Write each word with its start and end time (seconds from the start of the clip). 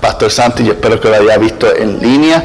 Pastor 0.00 0.30
Santi, 0.30 0.64
yo 0.64 0.72
espero 0.72 0.98
que 0.98 1.08
lo 1.08 1.16
haya 1.16 1.36
visto 1.36 1.74
en 1.74 2.00
línea. 2.00 2.42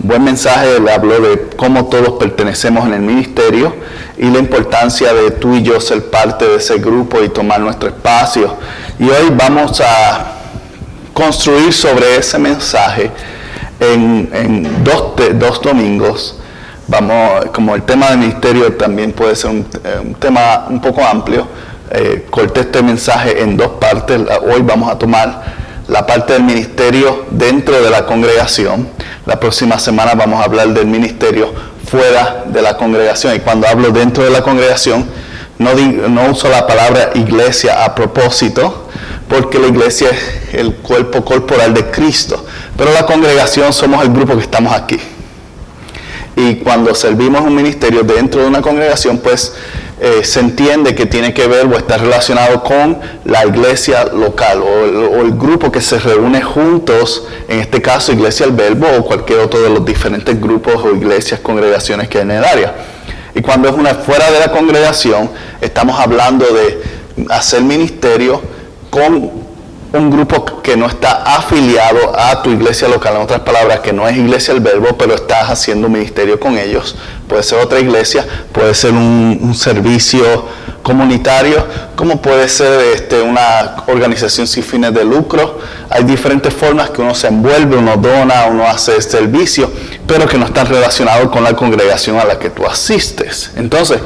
Buen 0.00 0.22
mensaje, 0.22 0.78
le 0.78 0.92
habló 0.92 1.20
de 1.20 1.48
cómo 1.56 1.86
todos 1.86 2.18
pertenecemos 2.18 2.86
en 2.86 2.94
el 2.94 3.00
ministerio 3.00 3.74
y 4.18 4.30
la 4.30 4.38
importancia 4.38 5.12
de 5.12 5.30
tú 5.32 5.54
y 5.54 5.62
yo 5.62 5.80
ser 5.80 6.10
parte 6.10 6.46
de 6.46 6.56
ese 6.56 6.78
grupo 6.78 7.22
y 7.22 7.30
tomar 7.30 7.60
nuestro 7.60 7.88
espacio. 7.88 8.56
Y 8.98 9.04
hoy 9.04 9.30
vamos 9.32 9.80
a 9.80 10.34
construir 11.14 11.72
sobre 11.72 12.16
ese 12.16 12.38
mensaje 12.38 13.10
en, 13.80 14.84
dos, 14.84 15.62
domingos. 15.62 16.38
Vamos, 16.86 17.46
como 17.54 17.74
el 17.74 17.82
tema 17.82 18.10
del 18.10 18.18
ministerio 18.18 18.72
también 18.74 19.12
puede 19.12 19.34
ser 19.34 19.50
un, 19.50 19.66
eh, 19.82 20.14
tema 20.18 20.66
un 20.68 20.80
poco 20.80 21.04
amplio, 21.04 21.46
eh, 21.90 22.26
corté 22.30 22.60
este 22.60 22.82
mensaje 22.82 23.42
en 23.42 23.56
dos 23.56 23.72
partes. 23.80 24.20
Hoy 24.42 24.62
vamos 24.62 24.90
a 24.90 24.98
tomar 24.98 25.57
la 25.88 26.06
parte 26.06 26.34
del 26.34 26.42
ministerio 26.42 27.24
dentro 27.30 27.82
de 27.82 27.90
la 27.90 28.04
congregación. 28.04 28.88
La 29.26 29.40
próxima 29.40 29.78
semana 29.78 30.14
vamos 30.14 30.40
a 30.40 30.44
hablar 30.44 30.68
del 30.68 30.86
ministerio 30.86 31.52
fuera 31.90 32.44
de 32.46 32.62
la 32.62 32.76
congregación. 32.76 33.34
Y 33.34 33.40
cuando 33.40 33.66
hablo 33.66 33.90
dentro 33.90 34.22
de 34.22 34.30
la 34.30 34.42
congregación, 34.42 35.06
no, 35.58 36.30
uso 36.30 36.48
la 36.48 36.66
palabra 36.66 37.10
iglesia 37.14 37.84
a 37.84 37.94
propósito, 37.94 38.88
porque 39.28 39.58
la 39.58 39.68
iglesia 39.68 40.08
es 40.10 40.54
el 40.54 40.74
cuerpo 40.74 41.24
corporal 41.24 41.72
de 41.72 41.90
Cristo. 41.90 42.44
Pero 42.76 42.92
la 42.92 43.06
congregación 43.06 43.72
somos 43.72 44.02
el 44.04 44.10
grupo 44.12 44.36
que 44.36 44.42
estamos 44.42 44.72
aquí. 44.74 44.98
Y 46.36 46.56
cuando 46.56 46.94
servimos 46.94 47.40
un 47.40 47.54
ministerio 47.54 48.02
dentro 48.02 48.42
de 48.42 48.46
una 48.46 48.60
congregación, 48.62 49.18
pues 49.18 49.54
eh, 50.00 50.24
se 50.24 50.40
entiende 50.40 50.94
que 50.94 51.06
tiene 51.06 51.34
que 51.34 51.48
ver 51.48 51.66
o 51.66 51.76
está 51.76 51.98
relacionado 51.98 52.62
con 52.62 52.98
la 53.24 53.44
iglesia 53.44 54.04
local 54.04 54.62
o, 54.62 55.22
el 55.22 55.32
grupo 55.32 55.72
que 55.72 55.80
se 55.80 55.98
reúne 55.98 56.40
juntos, 56.40 57.26
en 57.48 57.58
este 57.58 57.82
caso 57.82 58.12
Iglesia 58.12 58.46
El 58.46 58.52
Verbo 58.52 58.86
o 58.96 59.04
cualquier 59.04 59.40
otro 59.40 59.60
de 59.60 59.70
los 59.70 59.84
diferentes 59.84 60.40
grupos 60.40 60.76
o 60.84 60.94
iglesias, 60.94 61.40
congregaciones 61.40 62.08
que 62.08 62.18
hay 62.18 62.22
en 62.22 62.30
el 62.30 62.44
área. 62.44 62.74
Y 63.34 63.40
cuando 63.40 63.68
es 63.68 63.74
una 63.74 63.94
fuera 63.94 64.30
de 64.30 64.38
la 64.38 64.52
congregación, 64.52 65.30
estamos 65.60 65.98
hablando 65.98 66.46
de 66.46 66.80
hacer 67.30 67.62
ministerio 67.62 68.40
con 68.90 69.47
un 69.92 70.10
grupo 70.10 70.60
que 70.62 70.76
no 70.76 70.86
está 70.86 71.22
afiliado 71.36 72.18
a 72.18 72.42
tu 72.42 72.50
iglesia 72.50 72.88
local, 72.88 73.16
en 73.16 73.22
otras 73.22 73.40
palabras, 73.40 73.80
que 73.80 73.92
no 73.92 74.06
es 74.06 74.16
iglesia 74.16 74.52
el 74.52 74.60
verbo, 74.60 74.96
pero 74.98 75.14
estás 75.14 75.48
haciendo 75.48 75.86
un 75.86 75.94
ministerio 75.94 76.38
con 76.38 76.58
ellos. 76.58 76.96
Puede 77.26 77.42
ser 77.42 77.58
otra 77.58 77.80
iglesia, 77.80 78.26
puede 78.52 78.74
ser 78.74 78.92
un, 78.92 79.54
servicio 79.54 80.46
comunitario, 80.82 81.66
como 81.96 82.20
puede 82.20 82.48
ser 82.48 82.94
este, 82.94 83.20
una 83.20 83.84
organización 83.86 84.46
sin 84.46 84.62
fines 84.62 84.92
de 84.92 85.04
lucro. 85.04 85.58
Hay 85.90 86.04
diferentes 86.04 86.52
formas 86.52 86.90
que 86.90 87.00
uno 87.00 87.14
se 87.14 87.28
envuelve, 87.28 87.76
uno 87.76 87.96
dona, 87.96 88.46
uno 88.46 88.64
hace 88.66 89.00
servicio, 89.00 89.70
pero 90.06 90.26
que 90.26 90.38
no 90.38 90.46
están 90.46 90.66
relacionados 90.66 91.30
con 91.30 91.42
la 91.42 91.54
congregación 91.54 92.18
a 92.18 92.24
la 92.24 92.38
que 92.38 92.50
tú 92.50 92.66
asistes. 92.66 93.52
Entonces, 93.56 93.98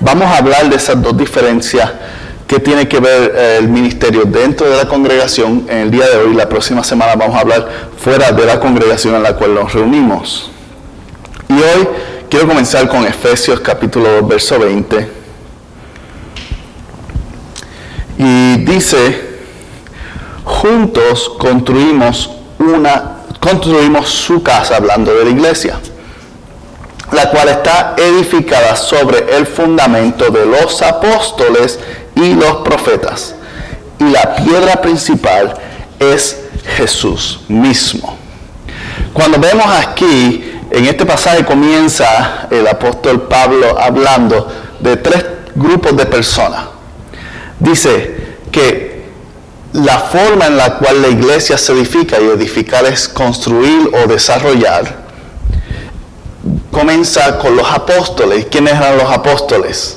vamos 0.00 0.26
a 0.26 0.38
hablar 0.38 0.68
de 0.68 0.76
esas 0.76 1.00
dos 1.00 1.16
diferencias 1.16 1.90
qué 2.50 2.58
tiene 2.58 2.88
que 2.88 2.98
ver 2.98 3.32
eh, 3.32 3.58
el 3.60 3.68
ministerio 3.68 4.24
dentro 4.24 4.68
de 4.68 4.76
la 4.76 4.88
congregación 4.88 5.66
en 5.68 5.78
el 5.82 5.90
día 5.92 6.08
de 6.08 6.16
hoy. 6.16 6.34
La 6.34 6.48
próxima 6.48 6.82
semana 6.82 7.14
vamos 7.14 7.36
a 7.36 7.42
hablar 7.42 7.68
fuera 7.96 8.32
de 8.32 8.44
la 8.44 8.58
congregación 8.58 9.14
en 9.14 9.22
la 9.22 9.36
cual 9.36 9.54
nos 9.54 9.72
reunimos. 9.72 10.50
Y 11.48 11.52
hoy 11.52 11.88
quiero 12.28 12.48
comenzar 12.48 12.88
con 12.88 13.06
Efesios 13.06 13.60
capítulo 13.60 14.20
2, 14.22 14.28
verso 14.28 14.58
20. 14.58 15.08
Y 18.18 18.56
dice, 18.64 19.38
juntos 20.42 21.30
construimos 21.38 22.30
una, 22.58 23.18
construimos 23.38 24.08
su 24.08 24.42
casa, 24.42 24.74
hablando 24.74 25.14
de 25.14 25.24
la 25.24 25.30
iglesia, 25.30 25.78
la 27.12 27.30
cual 27.30 27.48
está 27.48 27.94
edificada 27.96 28.76
sobre 28.76 29.36
el 29.36 29.46
fundamento 29.46 30.30
de 30.30 30.46
los 30.46 30.80
apóstoles 30.82 31.78
y 32.14 32.34
los 32.34 32.56
profetas. 32.56 33.34
Y 33.98 34.04
la 34.04 34.36
piedra 34.36 34.80
principal 34.80 35.54
es 35.98 36.40
Jesús 36.76 37.40
mismo. 37.48 38.16
Cuando 39.12 39.38
vemos 39.38 39.66
aquí, 39.66 40.52
en 40.70 40.86
este 40.86 41.04
pasaje 41.04 41.44
comienza 41.44 42.46
el 42.50 42.66
apóstol 42.66 43.22
Pablo 43.22 43.78
hablando 43.78 44.48
de 44.78 44.96
tres 44.96 45.24
grupos 45.54 45.96
de 45.96 46.06
personas. 46.06 46.64
Dice 47.58 48.38
que 48.52 48.90
la 49.72 49.98
forma 49.98 50.46
en 50.46 50.56
la 50.56 50.78
cual 50.78 51.02
la 51.02 51.08
iglesia 51.08 51.58
se 51.58 51.72
edifica 51.72 52.20
y 52.20 52.24
edificar 52.24 52.84
es 52.86 53.08
construir 53.08 53.90
o 53.92 54.08
desarrollar, 54.08 54.99
comienza 56.80 57.38
con 57.38 57.56
los 57.56 57.70
apóstoles. 57.70 58.46
¿Quiénes 58.50 58.74
eran 58.74 58.96
los 58.96 59.10
apóstoles? 59.10 59.96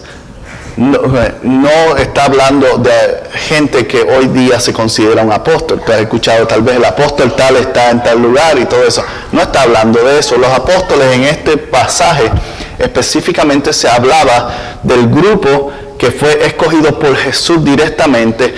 no, 0.75 1.95
está 1.97 2.25
hablando 2.25 2.79
de 2.79 3.29
gente 3.47 3.85
que 3.85 4.01
hoy 4.01 4.25
día 4.27 4.59
se 4.59 4.73
considera 4.73 5.21
un 5.21 5.31
apóstol. 5.31 5.81
Tú 5.85 5.91
has 5.91 5.99
escuchado 5.99 6.47
tal 6.47 6.63
vez 6.63 6.77
el 6.77 6.85
apóstol 6.85 7.35
tal 7.35 7.55
está 7.57 7.91
en 7.91 8.03
tal 8.03 8.19
lugar 8.21 8.57
y 8.59 8.65
todo 8.65 8.83
eso. 8.83 9.03
No 9.31 9.41
está 9.43 9.61
hablando 9.61 10.03
de 10.03 10.19
eso. 10.19 10.35
Los 10.35 10.49
apóstoles 10.51 11.13
en 11.13 11.23
este 11.23 11.57
pasaje 11.57 12.31
específicamente 12.79 13.71
se 13.71 13.87
hablaba 13.87 14.79
del 14.81 15.07
grupo 15.07 15.71
que 15.97 16.11
fue 16.11 16.45
escogido 16.45 16.97
por 16.99 17.15
Jesús 17.15 17.63
directamente 17.63 18.53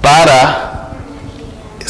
para 0.00 0.69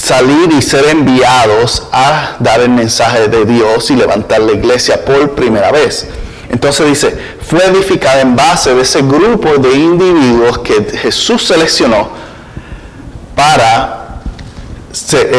salir 0.01 0.51
y 0.57 0.63
ser 0.63 0.87
enviados 0.87 1.87
a 1.93 2.37
dar 2.41 2.61
el 2.61 2.71
mensaje 2.71 3.29
de 3.29 3.45
Dios 3.45 3.91
y 3.91 3.97
levantar 3.97 4.41
la 4.41 4.53
iglesia 4.53 5.05
por 5.05 5.35
primera 5.35 5.71
vez. 5.71 6.09
Entonces 6.49 6.87
dice, 6.87 7.19
fue 7.43 7.65
edificada 7.67 8.23
en 8.23 8.35
base 8.35 8.75
de 8.75 8.83
ese 8.83 9.03
grupo 9.03 9.57
de 9.59 9.75
individuos 9.75 10.59
que 10.61 10.83
Jesús 10.99 11.47
seleccionó 11.47 12.09
para 13.37 14.21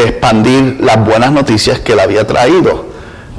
expandir 0.04 0.78
las 0.80 1.04
buenas 1.04 1.32
noticias 1.32 1.80
que 1.80 1.94
él 1.94 2.00
había 2.00 2.26
traído. 2.26 2.86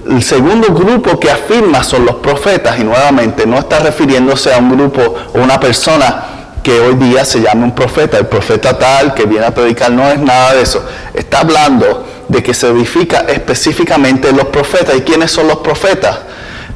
El 0.09 0.23
segundo 0.23 0.75
grupo 0.75 1.21
que 1.21 1.31
afirma 1.31 1.85
son 1.85 2.05
los 2.05 2.17
profetas 2.17 2.81
y 2.81 2.85
nuevamente 2.85 3.47
no 3.47 3.59
está 3.59 3.79
refiriéndose 3.79 4.53
a 4.53 4.59
un 4.59 4.77
grupo 4.77 5.15
o 5.33 5.39
una 5.39 5.61
persona 5.61 6.32
que 6.63 6.81
hoy 6.81 6.95
día 6.95 7.25
se 7.25 7.41
llama 7.41 7.65
un 7.65 7.75
profeta, 7.75 8.19
el 8.19 8.27
profeta 8.27 8.79
tal 8.79 9.15
que 9.15 9.25
viene 9.25 9.47
a 9.47 9.55
predicar, 9.55 9.91
no 9.91 10.09
es 10.09 10.19
nada 10.19 10.55
de 10.55 10.63
eso. 10.63 10.85
Está 11.13 11.41
hablando 11.41 12.07
de 12.29 12.43
que 12.43 12.55
se 12.55 12.69
edifica 12.69 13.21
específicamente 13.29 14.33
los 14.33 14.47
profetas. 14.47 14.97
¿Y 14.97 15.03
quiénes 15.03 15.31
son 15.31 15.49
los 15.49 15.59
profetas? 15.59 16.19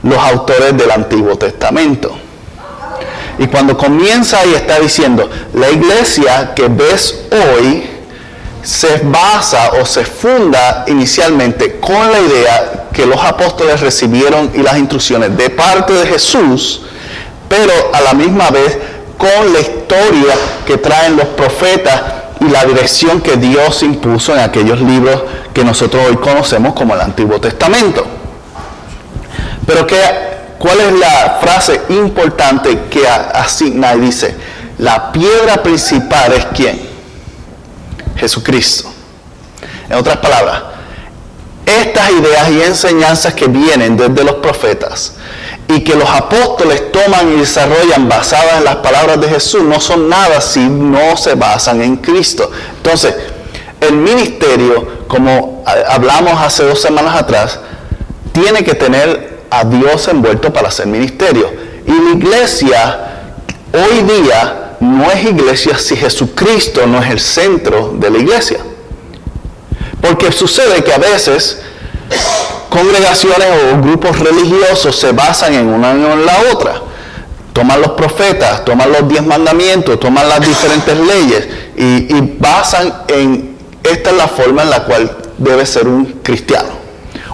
los 0.02 0.18
autores 0.18 0.76
del 0.76 0.90
Antiguo 0.90 1.36
Testamento. 1.36 2.16
Y 3.38 3.46
cuando 3.48 3.76
comienza 3.76 4.40
ahí 4.40 4.54
está 4.54 4.78
diciendo, 4.78 5.28
la 5.52 5.70
iglesia 5.70 6.54
que 6.54 6.68
ves 6.68 7.26
hoy 7.30 7.90
se 8.62 8.98
basa 9.04 9.72
o 9.80 9.84
se 9.84 10.04
funda 10.04 10.84
inicialmente 10.88 11.78
con 11.78 12.10
la 12.10 12.18
idea 12.18 12.88
que 12.92 13.04
los 13.04 13.22
apóstoles 13.22 13.80
recibieron 13.80 14.50
y 14.54 14.62
las 14.62 14.78
instrucciones 14.78 15.36
de 15.36 15.50
parte 15.50 15.92
de 15.92 16.06
Jesús, 16.06 16.82
pero 17.48 17.72
a 17.92 18.00
la 18.00 18.14
misma 18.14 18.50
vez 18.50 18.78
con 19.16 19.52
la 19.52 19.60
historia 19.60 20.34
que 20.66 20.76
traen 20.78 21.16
los 21.16 21.26
profetas 21.28 22.00
y 22.40 22.48
la 22.48 22.64
dirección 22.64 23.20
que 23.20 23.36
Dios 23.36 23.82
impuso 23.82 24.34
en 24.34 24.40
aquellos 24.40 24.80
libros 24.80 25.22
que 25.54 25.64
nosotros 25.64 26.04
hoy 26.08 26.16
conocemos 26.16 26.74
como 26.74 26.94
el 26.94 27.00
Antiguo 27.00 27.40
Testamento. 27.40 28.06
Pero 29.66 29.86
¿qué, 29.86 29.96
¿cuál 30.58 30.80
es 30.80 30.92
la 30.92 31.38
frase 31.40 31.80
importante 31.88 32.82
que 32.90 33.08
asigna 33.08 33.94
y 33.94 34.00
dice? 34.00 34.36
La 34.78 35.10
piedra 35.10 35.62
principal 35.62 36.32
es 36.34 36.46
quién? 36.54 36.78
Jesucristo. 38.16 38.92
En 39.88 39.96
otras 39.96 40.18
palabras, 40.18 40.62
estas 41.64 42.10
ideas 42.10 42.50
y 42.50 42.62
enseñanzas 42.62 43.34
que 43.34 43.46
vienen 43.46 43.96
desde 43.96 44.24
los 44.24 44.36
profetas 44.36 45.14
y 45.68 45.80
que 45.82 45.94
los 45.96 46.08
apóstoles 46.08 46.92
toman 46.92 47.32
y 47.32 47.40
desarrollan 47.40 48.08
basadas 48.08 48.58
en 48.58 48.64
las 48.64 48.76
palabras 48.76 49.20
de 49.20 49.28
Jesús 49.28 49.62
no 49.62 49.80
son 49.80 50.08
nada 50.08 50.40
si 50.40 50.60
no 50.60 51.16
se 51.16 51.34
basan 51.34 51.82
en 51.82 51.96
Cristo. 51.96 52.50
Entonces, 52.76 53.14
el 53.80 53.94
ministerio 53.94 54.96
como 55.06 55.64
hablamos 55.88 56.40
hace 56.40 56.64
dos 56.64 56.80
semanas 56.80 57.16
atrás, 57.16 57.58
tiene 58.32 58.64
que 58.64 58.74
tener 58.74 59.40
a 59.50 59.64
Dios 59.64 60.08
envuelto 60.08 60.52
para 60.52 60.68
hacer 60.68 60.86
ministerio. 60.86 61.50
Y 61.86 61.90
la 61.90 62.10
iglesia 62.10 62.98
hoy 63.72 64.02
día 64.02 64.76
no 64.80 65.10
es 65.10 65.24
iglesia 65.24 65.78
si 65.78 65.96
Jesucristo 65.96 66.86
no 66.86 67.02
es 67.02 67.10
el 67.10 67.20
centro 67.20 67.94
de 67.94 68.10
la 68.10 68.18
iglesia. 68.18 68.58
Porque 70.00 70.30
sucede 70.32 70.84
que 70.84 70.92
a 70.92 70.98
veces 70.98 71.62
congregaciones 72.76 73.48
o 73.72 73.80
grupos 73.80 74.18
religiosos 74.18 74.94
se 74.96 75.12
basan 75.12 75.54
en 75.54 75.68
una 75.68 75.94
y 75.94 76.04
en 76.04 76.26
la 76.26 76.38
otra. 76.52 76.82
Toman 77.52 77.80
los 77.80 77.92
profetas, 77.92 78.64
toman 78.66 78.92
los 78.92 79.08
diez 79.08 79.24
mandamientos, 79.24 79.98
toman 79.98 80.28
las 80.28 80.40
diferentes 80.40 80.94
leyes 80.98 81.48
y, 81.76 82.14
y 82.14 82.36
basan 82.38 83.02
en 83.08 83.56
esta 83.82 84.10
es 84.10 84.16
la 84.16 84.28
forma 84.28 84.62
en 84.62 84.70
la 84.70 84.84
cual 84.84 85.10
debe 85.38 85.64
ser 85.64 85.88
un 85.88 86.04
cristiano. 86.22 86.68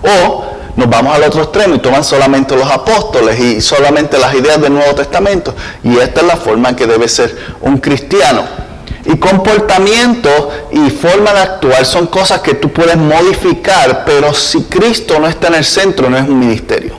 O 0.02 0.44
nos 0.76 0.88
vamos 0.88 1.14
al 1.14 1.24
otro 1.24 1.42
extremo 1.42 1.74
y 1.74 1.78
toman 1.78 2.04
solamente 2.04 2.56
los 2.56 2.70
apóstoles 2.70 3.38
y 3.40 3.60
solamente 3.60 4.18
las 4.18 4.34
ideas 4.34 4.60
del 4.60 4.72
Nuevo 4.72 4.94
Testamento. 4.94 5.54
Y 5.82 5.98
esta 5.98 6.20
es 6.20 6.26
la 6.26 6.36
forma 6.36 6.70
en 6.70 6.76
que 6.76 6.86
debe 6.86 7.08
ser 7.08 7.36
un 7.62 7.78
cristiano. 7.78 8.61
Y 9.04 9.16
comportamiento 9.18 10.50
y 10.70 10.90
forma 10.90 11.32
de 11.32 11.40
actuar 11.40 11.84
son 11.84 12.06
cosas 12.06 12.40
que 12.40 12.54
tú 12.54 12.72
puedes 12.72 12.96
modificar, 12.96 14.04
pero 14.04 14.32
si 14.32 14.62
Cristo 14.64 15.18
no 15.18 15.26
está 15.26 15.48
en 15.48 15.54
el 15.54 15.64
centro, 15.64 16.08
no 16.08 16.16
es 16.16 16.28
un 16.28 16.38
ministerio. 16.38 16.94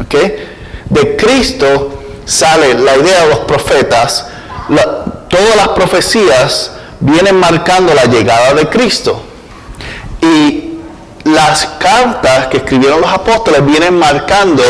¿Ok? 0.00 0.14
De 0.88 1.16
Cristo 1.16 2.02
sale 2.24 2.74
la 2.74 2.96
idea 2.96 3.24
de 3.24 3.28
los 3.30 3.40
profetas, 3.40 4.26
todas 5.28 5.56
las 5.56 5.68
profecías 5.68 6.72
vienen 7.00 7.36
marcando 7.36 7.92
la 7.94 8.04
llegada 8.04 8.54
de 8.54 8.68
Cristo. 8.68 9.22
Y 10.20 10.78
las 11.24 11.66
cartas 11.78 12.46
que 12.46 12.58
escribieron 12.58 13.00
los 13.00 13.12
apóstoles 13.12 13.64
vienen 13.64 13.98
marcando 13.98 14.62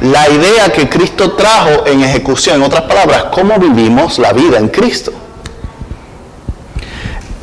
la 0.00 0.28
idea 0.28 0.72
que 0.72 0.88
Cristo 0.88 1.32
trajo 1.32 1.86
en 1.86 2.02
ejecución. 2.02 2.56
En 2.56 2.62
otras 2.62 2.82
palabras, 2.82 3.26
cómo 3.32 3.58
vivimos 3.58 4.18
la 4.18 4.32
vida 4.32 4.58
en 4.58 4.68
Cristo. 4.68 5.12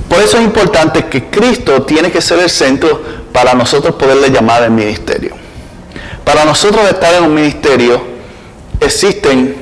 Por 0.10 0.19
eso 0.19 0.38
es 0.38 0.44
importante 0.44 1.06
que 1.06 1.30
Cristo 1.30 1.84
tiene 1.84 2.12
que 2.12 2.22
ser 2.22 2.40
el 2.40 2.50
centro 2.50 3.02
para 3.31 3.54
nosotros 3.54 3.96
poderle 3.96 4.30
llamar 4.30 4.63
el 4.63 4.72
ministerio. 4.72 5.36
Para 6.24 6.46
nosotros 6.46 6.88
estar 6.88 7.13
en 7.16 7.24
un 7.24 7.34
ministerio 7.34 8.02
existen 8.80 9.56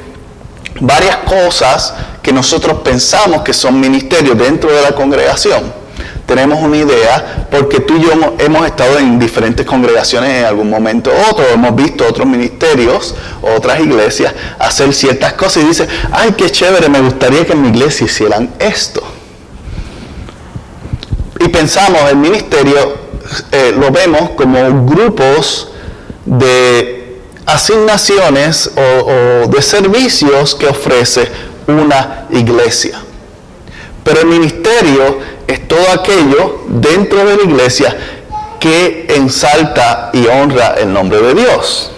varias 0.79 1.17
cosas 1.17 1.93
que 2.21 2.31
nosotros 2.31 2.79
pensamos 2.79 3.41
que 3.41 3.53
son 3.53 3.79
ministerios 3.79 4.37
dentro 4.37 4.71
de 4.71 4.81
la 4.81 4.93
congregación 4.93 5.83
tenemos 6.25 6.59
una 6.61 6.77
idea, 6.77 7.47
porque 7.51 7.81
tú 7.81 7.97
y 7.97 8.01
yo 8.01 8.11
hemos 8.39 8.65
estado 8.65 8.97
en 8.97 9.19
diferentes 9.19 9.65
congregaciones 9.65 10.31
en 10.39 10.45
algún 10.45 10.69
momento 10.69 11.11
u 11.11 11.31
otro, 11.31 11.45
hemos 11.53 11.75
visto 11.75 12.05
otros 12.07 12.25
ministerios, 12.25 13.13
otras 13.41 13.79
iglesias 13.81 14.33
hacer 14.57 14.93
ciertas 14.93 15.33
cosas 15.33 15.63
y 15.63 15.67
dice, 15.67 15.87
ay, 16.11 16.33
qué 16.37 16.49
chévere, 16.49 16.89
me 16.89 17.01
gustaría 17.01 17.45
que 17.45 17.53
en 17.53 17.61
mi 17.61 17.69
iglesia 17.69 18.05
hicieran 18.05 18.49
esto. 18.59 19.03
Y 21.43 21.49
pensamos, 21.49 21.99
el 22.09 22.15
ministerio 22.15 22.95
eh, 23.51 23.75
lo 23.77 23.91
vemos 23.91 24.29
como 24.31 24.85
grupos 24.85 25.69
de 26.25 27.19
asignaciones 27.45 28.71
o 28.77 29.47
de 29.47 29.61
servicios 29.61 30.55
que 30.55 30.67
ofrece 30.67 31.27
una 31.67 32.27
iglesia. 32.29 32.97
Pero 34.05 34.21
el 34.21 34.27
ministerio 34.27 35.19
es 35.45 35.67
todo 35.67 35.85
aquello 35.91 36.63
dentro 36.67 37.25
de 37.25 37.35
la 37.35 37.43
iglesia 37.43 37.97
que 38.59 39.07
ensalta 39.09 40.11
y 40.13 40.25
honra 40.27 40.75
el 40.77 40.93
nombre 40.93 41.19
de 41.19 41.33
Dios. 41.33 41.91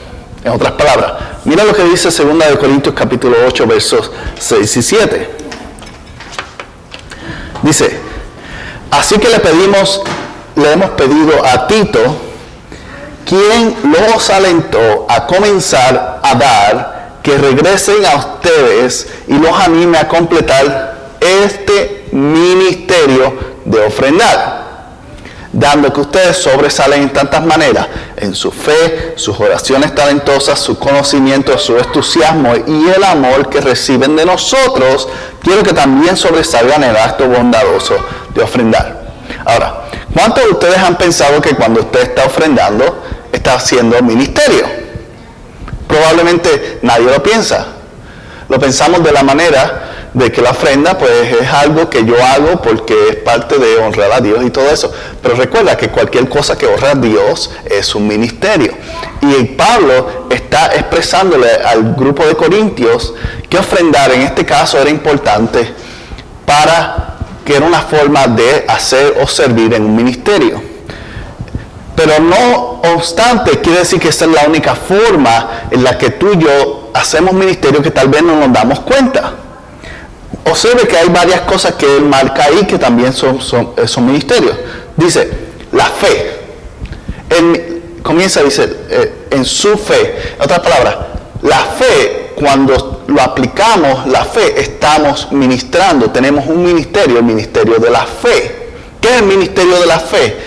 En 0.44 0.54
otras 0.54 0.72
palabras, 0.72 1.14
mira 1.44 1.64
lo 1.64 1.74
que 1.74 1.84
dice 1.84 2.10
2 2.10 2.40
de 2.40 2.58
Corintios 2.58 2.96
capítulo 2.96 3.38
8 3.48 3.68
versos 3.68 4.12
6 4.40 4.78
y 4.78 4.82
7. 4.82 5.30
Dice, 7.62 8.05
así 9.00 9.18
que 9.18 9.30
le 9.30 9.40
pedimos, 9.40 10.02
le 10.56 10.72
hemos 10.72 10.92
pedido 10.92 11.46
a 11.46 11.68
Tito, 11.68 12.00
quien 13.26 13.76
los 13.84 14.30
alentó 14.30 15.06
a 15.10 15.26
comenzar 15.28 16.22
a 16.24 16.36
dar, 16.36 16.96
que 17.22 17.38
regresen 17.38 18.06
a 18.06 18.16
ustedes 18.18 19.08
y 19.28 19.34
los 19.34 19.52
anime 19.60 19.98
a 19.98 20.08
completar 20.08 21.16
este 21.20 22.06
ministerio 22.12 23.56
de 23.66 23.84
ofrendar, 23.84 24.64
dando 25.52 25.92
que 25.92 26.02
ustedes 26.02 26.38
sobresalen 26.38 27.02
en 27.02 27.10
tantas 27.14 27.44
maneras, 27.44 27.88
en 28.18 28.36
su 28.36 28.52
fe, 28.52 29.14
sus 29.16 29.40
oraciones 29.40 29.96
talentosas, 29.96 30.60
su 30.60 30.78
conocimiento, 30.78 31.58
su 31.58 31.76
entusiasmo 31.78 32.54
y 32.68 32.90
el 32.90 33.04
amor 33.04 33.50
que 33.50 33.60
reciben 33.60 34.16
de 34.16 34.26
nosotros, 34.26 35.10
quiero 35.42 35.64
que 35.64 35.74
también 35.74 36.16
sobresalgan 36.16 36.84
el 36.84 36.96
acto 36.96 37.28
bondadoso 37.28 37.96
de 38.36 38.44
ofrendar. 38.44 39.06
Ahora, 39.46 39.86
¿cuántos 40.14 40.44
de 40.44 40.52
ustedes 40.52 40.78
han 40.78 40.98
pensado 40.98 41.42
que 41.42 41.56
cuando 41.56 41.80
usted 41.80 42.02
está 42.02 42.26
ofrendando, 42.26 43.04
está 43.32 43.56
haciendo 43.56 44.02
ministerio? 44.04 44.66
Probablemente 45.88 46.80
nadie 46.84 47.06
lo 47.06 47.24
piensa. 47.24 47.68
Lo 48.50 48.60
pensamos 48.60 49.04
de 49.04 49.12
la 49.12 49.24
manera 49.24 49.82
de 50.14 50.32
que 50.32 50.42
la 50.42 50.52
ofrenda 50.52 50.98
pues 50.98 51.12
es 51.42 51.52
algo 51.52 51.90
que 51.90 52.06
yo 52.06 52.16
hago 52.24 52.62
porque 52.62 53.10
es 53.10 53.16
parte 53.18 53.58
de 53.58 53.78
honrar 53.78 54.12
a 54.14 54.22
Dios 54.22 54.44
y 54.46 54.50
todo 54.50 54.70
eso. 54.70 54.92
Pero 55.22 55.36
recuerda 55.36 55.76
que 55.76 55.90
cualquier 55.90 56.30
cosa 56.30 56.58
que 56.58 56.68
honra 56.68 56.92
a 56.92 56.96
Dios 56.96 57.52
es 57.66 57.94
un 57.96 58.08
ministerio. 58.08 58.74
Y 59.22 59.44
Pablo 59.44 60.28
está 60.30 60.68
expresándole 60.76 61.50
al 61.50 61.96
grupo 61.96 62.26
de 62.26 62.36
Corintios 62.36 63.14
que 63.50 63.58
ofrendar 63.58 64.12
en 64.12 64.22
este 64.22 64.46
caso 64.46 64.80
era 64.80 64.90
importante 64.90 65.74
para 66.46 67.05
que 67.46 67.56
era 67.56 67.66
una 67.66 67.82
forma 67.82 68.28
de 68.28 68.66
hacer 68.68 69.18
o 69.22 69.28
servir 69.28 69.74
en 69.74 69.84
un 69.84 69.96
ministerio. 69.96 70.62
Pero 71.96 72.20
no 72.20 72.82
obstante, 72.96 73.62
quiere 73.62 73.80
decir 73.80 74.00
que 74.00 74.10
esa 74.10 74.26
es 74.26 74.32
la 74.32 74.44
única 74.46 74.76
forma 74.76 75.68
en 75.72 75.84
la 75.84 75.98
que 75.98 76.10
tú 76.10 76.34
y 76.34 76.40
yo 76.40 76.90
hacemos 76.94 77.34
ministerio 77.34 77.82
que 77.82 77.92
tal 77.92 78.10
vez 78.10 78.24
no 78.24 78.36
nos 78.36 78.52
damos 78.52 78.82
cuenta 78.82 79.36
observe 80.46 80.88
que 80.88 80.98
hay 80.98 81.10
varias 81.10 81.42
cosas 81.42 81.74
que 81.74 81.98
él 81.98 82.04
marca 82.04 82.46
ahí 82.46 82.66
que 82.66 82.78
también 82.78 83.14
son, 83.14 83.42
son, 83.42 83.74
eh, 83.78 84.02
ministerios. 84.02 84.56
Dice, 84.96 85.30
la 85.72 85.86
fe. 85.86 86.32
comienza, 88.02 88.44
dice, 88.44 88.70
eh, 88.90 89.28
en 89.32 89.44
su 89.44 89.78
fe. 89.78 90.34
En 90.38 90.44
otras 90.44 90.60
palabras, 90.60 90.96
la 91.42 91.60
fe, 91.60 92.25
cuando 92.36 93.04
lo 93.08 93.22
aplicamos, 93.22 94.08
la 94.08 94.26
fe, 94.26 94.60
estamos 94.60 95.32
ministrando. 95.32 96.12
Tenemos 96.12 96.46
un 96.48 96.64
ministerio, 96.64 97.20
el 97.20 97.26
ministerio 97.26 97.80
de 97.80 97.90
la 97.90 98.06
fe. 98.06 98.70
¿Qué 99.02 99.10
es 99.10 99.22
el 99.22 99.26
ministerio 99.26 99.80
de 99.80 99.86
la 99.86 100.00
fe? 100.00 100.38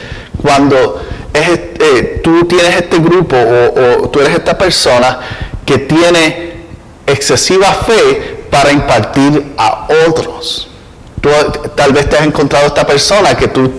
Cuando 0.40 1.02
eh, 1.34 2.20
tú 2.22 2.44
tienes 2.44 2.76
este 2.76 2.98
grupo 2.98 3.36
o, 3.36 4.04
o 4.04 4.08
tú 4.10 4.20
eres 4.20 4.34
esta 4.34 4.56
persona 4.56 5.18
que 5.64 5.78
tiene 5.78 6.58
excesiva 7.06 7.72
fe, 7.72 8.38
para 8.50 8.72
impartir 8.72 9.54
a 9.56 9.86
otros. 10.08 10.68
Tú 11.20 11.30
tal 11.74 11.92
vez 11.92 12.08
te 12.08 12.16
has 12.16 12.26
encontrado 12.26 12.66
esta 12.66 12.86
persona 12.86 13.36
que 13.36 13.48
tú 13.48 13.70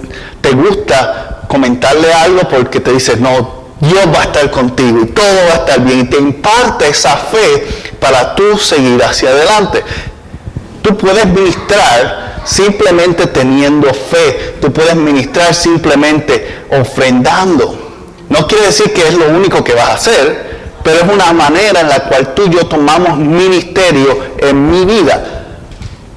te 0.41 0.51
gusta 0.51 1.41
comentarle 1.47 2.13
algo 2.13 2.41
porque 2.49 2.79
te 2.79 2.91
dice, 2.91 3.17
no, 3.17 3.58
Dios 3.79 4.07
va 4.13 4.21
a 4.21 4.23
estar 4.25 4.51
contigo 4.51 5.01
y 5.03 5.05
todo 5.07 5.35
va 5.47 5.53
a 5.53 5.57
estar 5.57 5.81
bien. 5.81 6.01
Y 6.01 6.05
te 6.05 6.17
imparte 6.17 6.89
esa 6.89 7.15
fe 7.15 7.67
para 7.99 8.35
tú 8.35 8.57
seguir 8.57 9.01
hacia 9.03 9.29
adelante. 9.29 9.83
Tú 10.81 10.97
puedes 10.97 11.25
ministrar 11.25 12.41
simplemente 12.45 13.27
teniendo 13.27 13.93
fe. 13.93 14.55
Tú 14.61 14.71
puedes 14.73 14.95
ministrar 14.95 15.53
simplemente 15.53 16.65
ofrendando. 16.71 17.77
No 18.29 18.47
quiere 18.47 18.67
decir 18.67 18.93
que 18.93 19.07
es 19.07 19.15
lo 19.15 19.29
único 19.29 19.63
que 19.63 19.73
vas 19.73 19.89
a 19.89 19.93
hacer, 19.93 20.59
pero 20.83 20.97
es 20.97 21.11
una 21.11 21.33
manera 21.33 21.81
en 21.81 21.89
la 21.89 22.01
cual 22.01 22.33
tú 22.33 22.43
y 22.45 22.49
yo 22.49 22.65
tomamos 22.67 23.17
ministerio 23.17 24.35
en 24.37 24.69
mi 24.69 24.85
vida. 24.85 25.45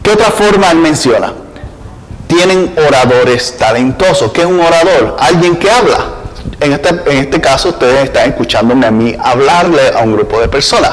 ¿Qué 0.02 0.10
otra 0.10 0.30
forma 0.30 0.70
él 0.70 0.78
menciona? 0.78 1.32
Tienen 2.26 2.74
oradores 2.86 3.56
talentosos. 3.56 4.32
¿Qué 4.32 4.40
es 4.42 4.46
un 4.46 4.60
orador? 4.60 5.16
Alguien 5.20 5.56
que 5.56 5.70
habla. 5.70 6.21
En 6.62 6.72
este, 6.72 6.90
en 6.90 7.18
este 7.18 7.40
caso 7.40 7.70
ustedes 7.70 8.04
están 8.04 8.30
escuchándome 8.30 8.86
a 8.86 8.92
mí 8.92 9.16
hablarle 9.20 9.88
a 9.96 10.02
un 10.02 10.12
grupo 10.12 10.40
de 10.40 10.48
personas. 10.48 10.92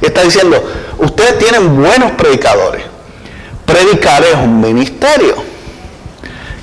Y 0.00 0.06
está 0.06 0.22
diciendo, 0.22 0.62
ustedes 0.98 1.38
tienen 1.38 1.76
buenos 1.76 2.12
predicadores. 2.12 2.84
Predicar 3.66 4.22
es 4.22 4.34
un 4.34 4.60
ministerio 4.60 5.34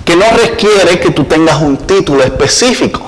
que 0.04 0.16
no 0.16 0.26
requiere 0.32 1.00
que 1.00 1.12
tú 1.12 1.26
tengas 1.26 1.62
un 1.62 1.78
título 1.78 2.24
específico. 2.24 3.02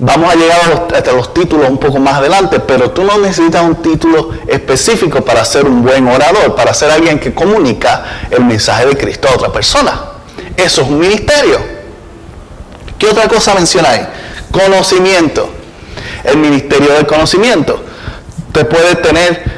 Vamos 0.00 0.32
a 0.32 0.36
llegar 0.36 0.60
a 0.64 0.68
los, 0.68 0.92
hasta 0.92 1.12
los 1.12 1.32
títulos 1.32 1.70
un 1.70 1.78
poco 1.78 2.00
más 2.00 2.14
adelante, 2.14 2.58
pero 2.58 2.90
tú 2.90 3.04
no 3.04 3.16
necesitas 3.18 3.62
un 3.62 3.76
título 3.76 4.32
específico 4.48 5.24
para 5.24 5.44
ser 5.44 5.64
un 5.64 5.82
buen 5.82 6.08
orador, 6.08 6.56
para 6.56 6.74
ser 6.74 6.90
alguien 6.90 7.20
que 7.20 7.32
comunica 7.32 8.26
el 8.30 8.44
mensaje 8.44 8.86
de 8.86 8.96
Cristo 8.96 9.28
a 9.28 9.34
otra 9.34 9.52
persona. 9.52 10.00
Eso 10.56 10.82
es 10.82 10.88
un 10.88 10.98
ministerio. 10.98 11.75
¿Qué 12.98 13.06
otra 13.06 13.28
cosa 13.28 13.54
menciona 13.54 13.90
ahí? 13.90 14.06
Conocimiento. 14.50 15.50
El 16.24 16.38
ministerio 16.38 16.94
del 16.94 17.06
conocimiento. 17.06 17.84
Usted 18.48 18.66
puede 18.66 18.96
tener 18.96 19.56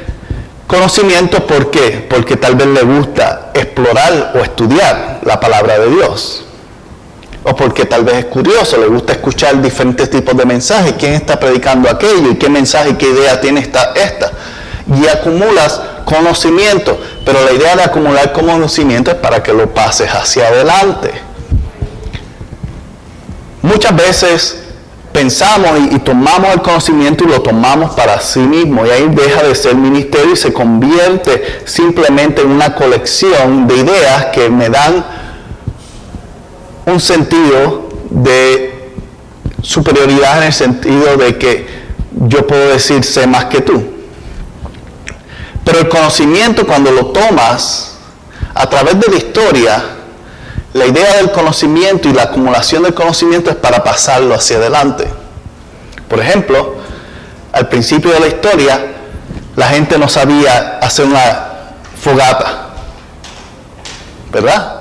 conocimiento, 0.67 1.47
¿por 1.47 1.71
qué? 1.71 2.05
Porque 2.09 2.35
tal 2.35 2.55
vez 2.55 2.67
le 2.67 2.83
gusta 2.83 3.51
explorar 3.53 4.33
o 4.35 4.39
estudiar 4.39 5.19
la 5.23 5.39
palabra 5.39 5.79
de 5.79 5.89
Dios. 5.89 6.43
O 7.43 7.55
porque 7.55 7.85
tal 7.85 8.03
vez 8.03 8.15
es 8.15 8.25
curioso, 8.25 8.77
le 8.77 8.87
gusta 8.87 9.13
escuchar 9.13 9.61
diferentes 9.61 10.09
tipos 10.09 10.35
de 10.35 10.45
mensajes. 10.45 10.93
¿Quién 10.99 11.13
está 11.13 11.39
predicando 11.39 11.89
aquello? 11.89 12.31
¿Y 12.31 12.35
qué 12.35 12.49
mensaje, 12.49 12.97
qué 12.97 13.07
idea 13.07 13.39
tiene 13.39 13.61
esta? 13.61 13.93
esta? 13.95 14.31
Y 14.93 15.07
acumulas 15.07 15.79
conocimiento. 16.03 16.99
Pero 17.25 17.43
la 17.45 17.53
idea 17.53 17.75
de 17.77 17.83
acumular 17.83 18.33
conocimiento 18.33 19.11
es 19.11 19.17
para 19.17 19.41
que 19.41 19.53
lo 19.53 19.73
pases 19.73 20.09
hacia 20.09 20.47
adelante. 20.47 21.28
Muchas 23.61 23.95
veces 23.95 24.57
pensamos 25.11 25.71
y, 25.91 25.99
tomamos 25.99 26.53
el 26.53 26.61
conocimiento 26.61 27.23
y 27.23 27.27
lo 27.27 27.41
tomamos 27.41 27.93
para 27.95 28.21
sí 28.21 28.39
mismo 28.39 28.85
y 28.85 28.89
ahí 28.89 29.07
deja 29.09 29.43
de 29.43 29.55
ser 29.55 29.75
ministerio 29.75 30.33
y 30.33 30.37
se 30.37 30.53
convierte 30.53 31.61
simplemente 31.65 32.41
en 32.41 32.51
una 32.51 32.75
colección 32.75 33.67
de 33.67 33.77
ideas 33.77 34.27
que 34.27 34.49
me 34.49 34.69
dan 34.69 35.05
un 36.85 36.99
sentido 36.99 37.89
de 38.09 38.91
superioridad 39.61 40.37
en 40.39 40.43
el 40.43 40.53
sentido 40.53 41.17
de 41.17 41.37
que 41.37 41.67
yo 42.11 42.47
puedo 42.47 42.69
decir 42.69 43.03
sé 43.03 43.27
más 43.27 43.45
que 43.45 43.61
tú. 43.61 43.83
Pero 45.65 45.79
el 45.79 45.89
conocimiento 45.89 46.65
cuando 46.65 46.91
lo 46.91 47.07
tomas 47.07 47.97
a 48.53 48.67
través 48.69 48.99
de 48.99 49.11
la 49.11 49.17
historia, 49.17 49.83
la 50.73 50.85
idea 50.85 51.17
del 51.17 51.31
conocimiento 51.31 52.07
y 52.07 52.13
la 52.13 52.23
acumulación 52.23 52.83
del 52.83 52.93
conocimiento 52.93 53.49
es 53.49 53.55
para 53.55 53.83
pasarlo 53.83 54.35
hacia 54.35 54.57
adelante. 54.57 55.07
Por 56.07 56.19
ejemplo, 56.19 56.75
al 57.51 57.67
principio 57.69 58.11
de 58.11 58.19
la 58.19 58.27
historia, 58.27 58.79
la 59.55 59.67
gente 59.67 59.97
no 59.97 60.07
sabía 60.07 60.77
hacer 60.79 61.05
una 61.05 61.49
fogata, 62.01 62.69
¿verdad? 64.31 64.75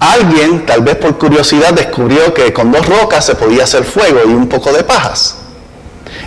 Alguien, 0.00 0.66
tal 0.66 0.82
vez 0.82 0.96
por 0.96 1.16
curiosidad, 1.18 1.72
descubrió 1.72 2.32
que 2.32 2.52
con 2.52 2.72
dos 2.72 2.86
rocas 2.86 3.24
se 3.24 3.34
podía 3.34 3.64
hacer 3.64 3.84
fuego 3.84 4.20
y 4.26 4.30
un 4.30 4.48
poco 4.48 4.72
de 4.72 4.84
pajas. 4.84 5.36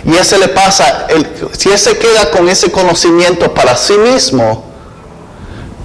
Y 0.04 0.14
ese 0.16 0.38
le 0.38 0.48
pasa, 0.48 1.06
si 1.52 1.68
él 1.68 1.78
se 1.78 1.98
queda 1.98 2.30
con 2.30 2.48
ese 2.48 2.70
conocimiento 2.70 3.52
para 3.52 3.76
sí 3.76 3.94
mismo, 3.98 4.69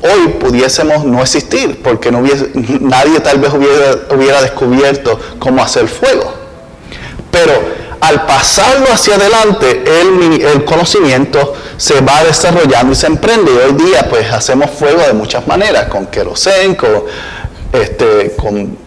hoy 0.01 0.33
pudiésemos 0.39 1.05
no 1.05 1.21
existir, 1.21 1.81
porque 1.83 2.11
no 2.11 2.19
hubiese, 2.19 2.51
nadie 2.81 3.19
tal 3.19 3.39
vez 3.39 3.53
hubiera, 3.53 4.15
hubiera 4.15 4.41
descubierto 4.41 5.19
cómo 5.39 5.63
hacer 5.63 5.87
fuego. 5.87 6.33
Pero 7.31 7.53
al 8.01 8.25
pasarlo 8.25 8.87
hacia 8.91 9.15
adelante, 9.15 9.83
el, 10.01 10.41
el, 10.41 10.65
conocimiento 10.65 11.53
se 11.77 12.01
va 12.01 12.23
desarrollando 12.23 12.93
y 12.93 12.95
se 12.95 13.07
emprende. 13.07 13.51
Y 13.51 13.57
hoy 13.57 13.73
día 13.73 14.07
pues 14.09 14.31
hacemos 14.31 14.69
fuego 14.71 15.01
de 15.01 15.13
muchas 15.13 15.47
maneras, 15.47 15.87
con 15.87 16.07
querosén, 16.07 16.75
con, 16.75 17.03
este, 17.73 18.35
con 18.35 18.77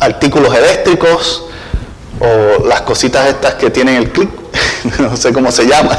artículos 0.00 0.54
eléctricos, 0.54 1.44
o 2.20 2.66
las 2.66 2.82
cositas 2.82 3.26
estas 3.28 3.54
que 3.54 3.70
tienen 3.70 3.96
el 3.96 4.10
clic, 4.10 4.30
no 4.98 5.16
sé 5.16 5.32
cómo 5.32 5.50
se 5.50 5.66
llama, 5.66 5.98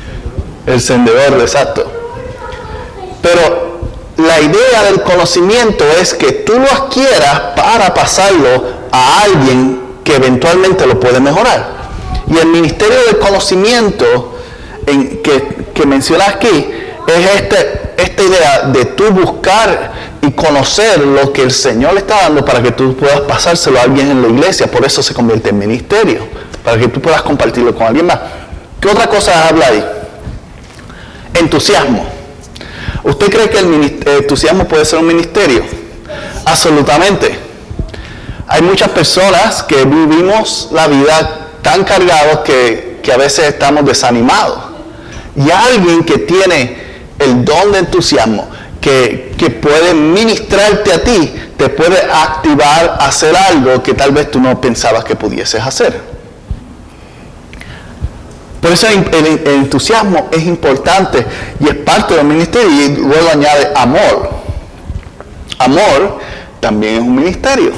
el 0.66 0.74
encendedor, 0.74 1.40
exacto. 1.40 1.90
Pero 3.22 3.65
la 4.36 4.42
idea 4.42 4.82
del 4.84 5.02
conocimiento 5.02 5.84
es 6.00 6.12
que 6.12 6.32
tú 6.32 6.52
lo 6.58 6.70
adquieras 6.70 7.40
para 7.56 7.94
pasarlo 7.94 8.64
a 8.92 9.22
alguien 9.22 9.80
que 10.04 10.16
eventualmente 10.16 10.86
lo 10.86 11.00
puede 11.00 11.20
mejorar. 11.20 11.88
Y 12.28 12.36
el 12.38 12.48
ministerio 12.48 12.98
del 13.06 13.18
conocimiento 13.18 14.38
que, 14.84 15.66
que 15.72 15.86
mencionas 15.86 16.28
aquí 16.28 16.68
es 17.06 17.40
este, 17.40 17.92
esta 17.96 18.22
idea 18.22 18.60
de 18.72 18.84
tú 18.84 19.10
buscar 19.10 19.92
y 20.20 20.30
conocer 20.32 20.98
lo 21.00 21.32
que 21.32 21.42
el 21.42 21.50
Señor 21.50 21.94
le 21.94 22.00
está 22.00 22.22
dando 22.22 22.44
para 22.44 22.62
que 22.62 22.72
tú 22.72 22.94
puedas 22.94 23.20
pasárselo 23.22 23.78
a 23.78 23.82
alguien 23.84 24.10
en 24.10 24.20
la 24.20 24.28
iglesia. 24.28 24.70
Por 24.70 24.84
eso 24.84 25.02
se 25.02 25.14
convierte 25.14 25.48
en 25.50 25.58
ministerio, 25.58 26.26
para 26.62 26.78
que 26.78 26.88
tú 26.88 27.00
puedas 27.00 27.22
compartirlo 27.22 27.74
con 27.74 27.86
alguien 27.86 28.06
más. 28.06 28.18
¿Qué 28.80 28.88
otra 28.88 29.06
cosa 29.06 29.48
habla 29.48 29.68
ahí? 29.68 29.84
Entusiasmo. 31.34 32.15
¿Usted 33.06 33.30
cree 33.30 33.48
que 33.48 33.60
el 33.60 34.02
entusiasmo 34.04 34.66
puede 34.66 34.84
ser 34.84 34.98
un 34.98 35.06
ministerio? 35.06 35.62
Absolutamente. 36.44 37.38
Hay 38.48 38.62
muchas 38.62 38.88
personas 38.90 39.62
que 39.62 39.84
vivimos 39.84 40.70
la 40.72 40.88
vida 40.88 41.50
tan 41.62 41.84
cargados 41.84 42.40
que, 42.40 42.98
que 43.04 43.12
a 43.12 43.16
veces 43.16 43.46
estamos 43.46 43.84
desanimados. 43.84 44.58
Y 45.36 45.48
alguien 45.52 46.02
que 46.02 46.18
tiene 46.18 46.78
el 47.20 47.44
don 47.44 47.70
de 47.70 47.78
entusiasmo, 47.78 48.48
que, 48.80 49.36
que, 49.38 49.50
puede 49.50 49.94
ministrarte 49.94 50.92
a 50.92 51.04
ti, 51.04 51.32
te 51.56 51.68
puede 51.68 51.98
activar 52.10 52.96
a 52.98 53.06
hacer 53.06 53.36
algo 53.36 53.84
que 53.84 53.94
tal 53.94 54.10
vez 54.10 54.32
tú 54.32 54.40
no 54.40 54.60
pensabas 54.60 55.04
que 55.04 55.14
pudieses 55.14 55.62
hacer. 55.62 56.15
Por 58.66 58.72
eso 58.72 58.88
el, 58.88 59.46
entusiasmo 59.46 60.28
es 60.32 60.44
importante 60.44 61.24
y 61.60 61.68
es 61.68 61.74
parte 61.76 62.16
del 62.16 62.26
ministerio. 62.26 62.68
Y 62.68 62.96
luego 62.96 63.30
añade 63.30 63.72
amor. 63.76 64.28
Amor 65.60 66.18
también 66.58 66.94
es 66.94 67.00
un 67.02 67.14
ministerio. 67.14 67.70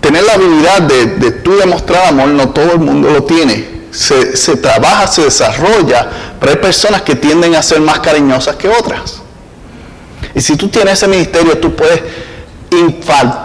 Tener 0.00 0.22
la 0.24 0.32
habilidad 0.32 0.80
de, 0.80 1.30
tú 1.30 1.58
demostrar 1.58 2.06
amor, 2.06 2.28
no 2.28 2.48
todo 2.48 2.72
el 2.72 2.78
mundo 2.78 3.10
lo 3.10 3.24
tiene. 3.24 3.68
Se, 3.90 4.56
trabaja, 4.56 5.08
se 5.08 5.24
desarrolla, 5.24 6.08
pero 6.40 6.52
hay 6.52 6.58
personas 6.58 7.02
que 7.02 7.16
tienden 7.16 7.54
a 7.54 7.62
ser 7.62 7.82
más 7.82 8.00
cariñosas 8.00 8.56
que 8.56 8.70
otras. 8.70 9.20
Y 10.34 10.40
si 10.40 10.56
tú 10.56 10.68
tienes 10.68 10.94
ese 10.94 11.06
ministerio, 11.06 11.58
tú 11.58 11.76
puedes 11.76 12.00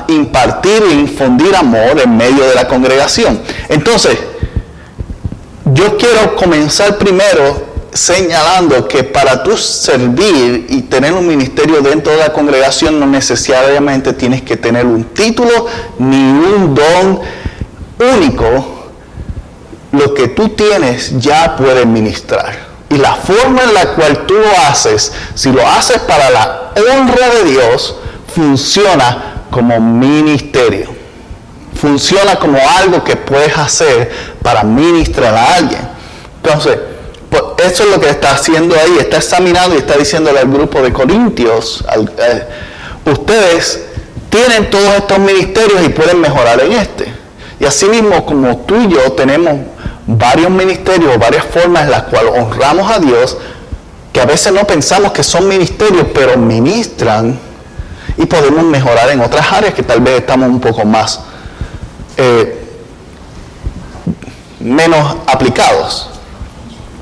impartir 0.08 0.82
e 0.82 0.94
infundir 0.94 1.54
amor 1.58 2.00
en 2.02 2.16
medio 2.16 2.46
de 2.48 2.56
la 2.56 2.70
congregación. 2.70 3.42
Entonces, 3.68 4.18
yo 5.74 5.98
quiero 5.98 6.36
comenzar 6.36 6.98
primero 6.98 7.74
señalando 7.94 8.88
que 8.88 9.04
para 9.04 9.44
tú 9.44 9.58
servir 9.58 10.66
y 10.70 10.84
tener 10.84 11.14
un 11.14 11.28
ministerio 11.28 11.82
dentro 11.82 12.12
de 12.12 12.20
la 12.20 12.34
congregación 12.34 13.00
no 13.00 13.06
necesariamente 13.06 14.14
tienes 14.14 14.42
que 14.42 14.58
tener 14.58 14.86
un 14.86 15.04
título 15.06 15.68
ni 16.00 16.18
un 16.18 16.76
don 16.76 17.20
único. 18.18 18.90
Lo 19.92 20.14
que 20.14 20.28
tú 20.30 20.50
tienes 20.50 21.20
ya 21.20 21.56
puedes 21.56 21.86
ministrar. 21.86 22.74
Y 22.90 22.98
la 22.98 23.16
forma 23.16 23.64
en 23.64 23.74
la 23.74 23.94
cual 23.94 24.26
tú 24.26 24.36
lo 24.36 24.52
haces, 24.68 25.12
si 25.36 25.52
lo 25.52 25.68
haces 25.68 26.00
para 26.00 26.30
la 26.30 26.72
honra 26.76 27.30
de 27.30 27.52
Dios, 27.52 27.96
funciona 28.34 29.46
como 29.52 29.80
ministerio 29.80 30.93
funciona 31.76 32.38
como 32.38 32.58
algo 32.80 33.04
que 33.04 33.16
puedes 33.16 33.58
hacer 33.58 34.12
para 34.42 34.64
ministrar 34.64 35.36
a 35.36 35.56
alguien. 35.56 35.82
Entonces, 36.44 36.78
pues, 37.30 37.44
eso 37.66 37.84
es 37.84 37.90
lo 37.90 38.00
que 38.00 38.10
está 38.10 38.32
haciendo 38.32 38.76
ahí, 38.76 38.98
está 39.00 39.18
examinando 39.18 39.76
y 39.76 39.80
está 39.80 39.98
diciéndole 39.98 40.40
al 40.40 40.50
grupo 40.50 40.82
de 40.82 40.94
Corintios, 40.94 41.84
eh, 41.96 42.48
ustedes 43.06 43.86
tienen 44.30 44.70
todos 44.70 44.96
estos 44.96 45.20
ministerios 45.20 45.84
y 45.86 45.90
pueden 45.90 46.20
mejorar 46.20 46.62
en 46.62 46.74
este. 46.74 47.14
Y 47.60 47.66
así 47.66 47.88
mismo 47.88 48.26
como 48.26 48.58
tú 48.58 48.76
y 48.76 48.90
yo 48.90 49.12
tenemos 49.14 49.54
varios 50.06 50.50
ministerios, 50.50 51.18
varias 51.18 51.46
formas 51.46 51.84
en 51.84 51.92
las 51.92 52.04
cuales 52.04 52.34
honramos 52.38 52.92
a 52.92 53.00
Dios, 53.00 53.38
que 54.12 54.22
a 54.22 54.26
veces 54.26 54.54
no 54.54 54.66
pensamos 54.66 55.12
que 55.12 55.24
son 55.24 55.48
ministerios, 55.48 56.08
pero 56.14 56.38
ministran 56.38 57.40
y 58.18 58.26
podemos 58.26 58.64
mejorar 58.64 59.10
en 59.10 59.22
otras 59.22 59.52
áreas 59.52 59.74
que 59.74 59.82
tal 59.82 60.02
vez 60.02 60.20
estamos 60.20 60.50
un 60.50 60.60
poco 60.60 60.86
más 60.86 61.20
eh, 62.18 62.60
menos 64.60 65.18
aplicados. 65.28 66.10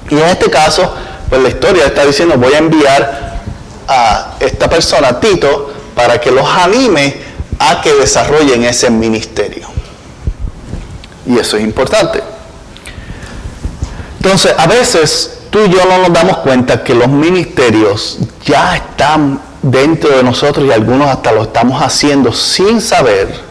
Y 0.10 0.16
en 0.16 0.26
este 0.26 0.50
caso, 0.50 0.94
pues 1.30 1.42
la 1.42 1.50
historia 1.50 1.86
está 1.86 2.06
diciendo, 2.06 2.36
voy 2.38 2.54
a 2.54 2.58
enviar 2.58 3.42
a 3.88 4.36
esta 4.40 4.70
persona, 4.70 5.20
Tito, 5.20 5.72
para 5.96 6.20
que 6.20 6.32
los 6.32 6.48
anime 6.48 7.22
a 7.60 7.82
que 7.82 7.94
desarrollen 7.94 8.64
ese 8.64 8.90
ministerio. 8.90 9.68
Y 11.26 11.38
eso 11.38 11.58
es 11.58 11.64
importante. 11.64 12.22
Entonces, 14.18 14.54
a 14.58 14.68
veces 14.68 15.40
tú 15.50 15.60
y 15.66 15.70
yo 15.70 15.86
no 15.86 16.00
nos 16.00 16.14
damos 16.14 16.38
cuenta 16.38 16.84
que 16.84 16.96
los 16.96 17.08
ministerios 17.08 18.18
ya 18.44 18.76
están 18.76 19.42
dentro 19.62 20.18
de 20.18 20.24
nosotros 20.24 20.66
y 20.66 20.72
algunos 20.72 21.08
hasta 21.08 21.32
lo 21.32 21.44
estamos 21.44 21.82
haciendo 21.82 22.34
sin 22.34 22.82
saber 22.82 23.51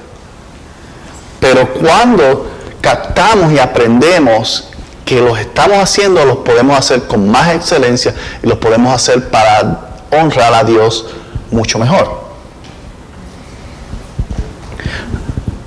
pero 1.41 1.73
cuando 1.75 2.51
captamos 2.81 3.53
y 3.53 3.59
aprendemos 3.59 4.69
que 5.05 5.21
los 5.21 5.39
estamos 5.41 5.79
haciendo, 5.79 6.25
los 6.25 6.39
podemos 6.39 6.79
hacer 6.79 7.03
con 7.05 7.29
más 7.29 7.55
excelencia 7.55 8.15
y 8.43 8.47
los 8.47 8.59
podemos 8.59 8.95
hacer 8.95 9.29
para 9.29 9.91
honrar 10.13 10.55
a 10.55 10.63
Dios 10.63 11.07
mucho 11.51 11.79
mejor. 11.79 12.21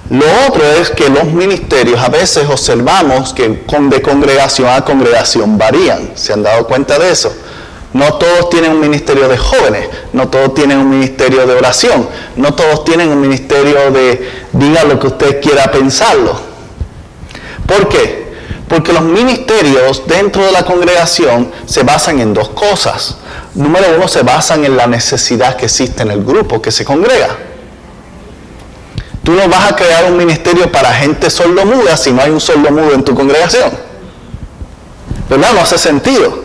Lo 0.09 0.25
otro 0.47 0.63
es 0.63 0.91
que 0.91 1.09
los 1.09 1.25
ministerios 1.25 1.99
a 1.99 2.07
veces 2.07 2.47
observamos 2.47 3.33
que 3.33 3.49
de 3.49 4.01
congregación 4.01 4.69
a 4.69 4.85
congregación 4.85 5.57
varían. 5.57 6.11
¿Se 6.15 6.33
han 6.33 6.43
dado 6.43 6.67
cuenta 6.67 6.99
de 6.99 7.11
eso? 7.11 7.33
No 7.93 8.15
todos 8.15 8.49
tienen 8.49 8.71
un 8.71 8.79
ministerio 8.79 9.27
de 9.27 9.37
jóvenes, 9.37 9.87
no 10.13 10.27
todos 10.27 10.55
tienen 10.55 10.79
un 10.79 10.89
ministerio 10.89 11.45
de 11.45 11.53
oración, 11.53 12.09
no 12.35 12.53
todos 12.55 12.83
tienen 12.83 13.09
un 13.09 13.21
ministerio 13.21 13.91
de 13.91 14.29
diga 14.51 14.83
lo 14.83 14.99
que 14.99 15.07
usted 15.07 15.41
quiera 15.41 15.71
pensarlo. 15.71 16.35
¿Por 17.67 17.87
qué? 17.89 18.33
Porque 18.67 18.91
los 18.91 19.03
ministerios 19.03 20.07
dentro 20.07 20.43
de 20.43 20.51
la 20.51 20.65
congregación 20.65 21.51
se 21.65 21.83
basan 21.83 22.19
en 22.19 22.33
dos 22.33 22.49
cosas. 22.49 23.17
Número 23.53 23.85
uno, 23.95 24.07
se 24.07 24.23
basan 24.23 24.65
en 24.65 24.75
la 24.75 24.87
necesidad 24.87 25.55
que 25.55 25.65
existe 25.65 26.01
en 26.01 26.09
el 26.09 26.23
grupo 26.23 26.59
que 26.59 26.71
se 26.71 26.83
congrega. 26.83 27.37
Tú 29.23 29.33
no 29.33 29.47
vas 29.47 29.71
a 29.71 29.75
crear 29.75 30.05
un 30.05 30.17
ministerio 30.17 30.71
para 30.71 30.91
gente 30.91 31.29
sordomuda 31.29 31.95
si 31.95 32.11
no 32.11 32.23
hay 32.23 32.31
un 32.31 32.41
sordomudo 32.41 32.93
en 32.93 33.03
tu 33.03 33.13
congregación. 33.13 33.71
¿Verdad? 35.29 35.53
No 35.53 35.61
hace 35.61 35.77
sentido. 35.77 36.43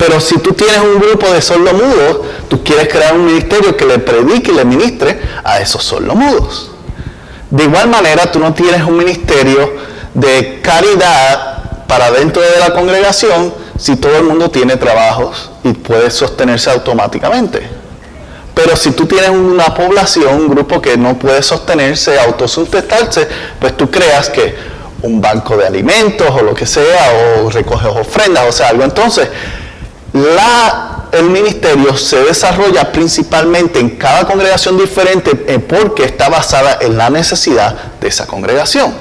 Pero 0.00 0.18
si 0.18 0.38
tú 0.38 0.54
tienes 0.54 0.78
un 0.78 0.98
grupo 0.98 1.30
de 1.30 1.42
sordomudos, 1.42 2.20
tú 2.48 2.64
quieres 2.64 2.88
crear 2.88 3.12
un 3.12 3.26
ministerio 3.26 3.76
que 3.76 3.84
le 3.84 3.98
predique 3.98 4.50
y 4.50 4.54
le 4.54 4.64
ministre 4.64 5.20
a 5.44 5.60
esos 5.60 5.84
sordomudos. 5.84 6.70
De 7.50 7.64
igual 7.64 7.88
manera, 7.88 8.32
tú 8.32 8.38
no 8.38 8.54
tienes 8.54 8.82
un 8.82 8.96
ministerio 8.96 9.70
de 10.14 10.60
caridad 10.62 11.86
para 11.86 12.10
dentro 12.12 12.40
de 12.40 12.58
la 12.60 12.72
congregación 12.72 13.52
si 13.76 13.96
todo 13.96 14.16
el 14.16 14.22
mundo 14.22 14.50
tiene 14.50 14.76
trabajos 14.76 15.50
y 15.64 15.74
puede 15.74 16.10
sostenerse 16.10 16.70
automáticamente. 16.70 17.68
Pero 18.54 18.76
si 18.76 18.92
tú 18.92 19.04
tienes 19.04 19.28
una 19.28 19.74
población, 19.74 20.34
un 20.34 20.48
grupo 20.48 20.80
que 20.80 20.96
no 20.96 21.18
puede 21.18 21.42
sostenerse, 21.42 22.18
autosustentarse, 22.18 23.28
pues 23.60 23.76
tú 23.76 23.90
creas 23.90 24.30
que 24.30 24.54
un 25.02 25.20
banco 25.20 25.58
de 25.58 25.66
alimentos 25.66 26.26
o 26.30 26.42
lo 26.42 26.54
que 26.54 26.64
sea, 26.64 27.42
o 27.42 27.50
recoges 27.50 27.88
ofrendas, 27.88 28.46
o 28.48 28.52
sea, 28.52 28.68
algo. 28.68 28.84
Entonces, 28.84 29.28
la, 30.12 31.04
el 31.12 31.30
ministerio 31.30 31.96
se 31.96 32.24
desarrolla 32.24 32.90
principalmente 32.90 33.78
en 33.78 33.90
cada 33.90 34.26
congregación 34.26 34.76
diferente 34.76 35.44
eh, 35.46 35.58
porque 35.58 36.04
está 36.04 36.28
basada 36.28 36.78
en 36.80 36.96
la 36.96 37.10
necesidad 37.10 37.76
de 38.00 38.08
esa 38.08 38.26
congregación. 38.26 38.92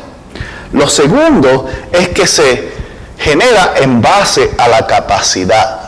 Lo 0.73 0.87
segundo 0.87 1.67
es 1.91 2.09
que 2.09 2.27
se 2.27 2.73
genera 3.17 3.73
en 3.77 4.01
base 4.01 4.51
a 4.57 4.67
la 4.67 4.85
capacidad. 4.85 5.79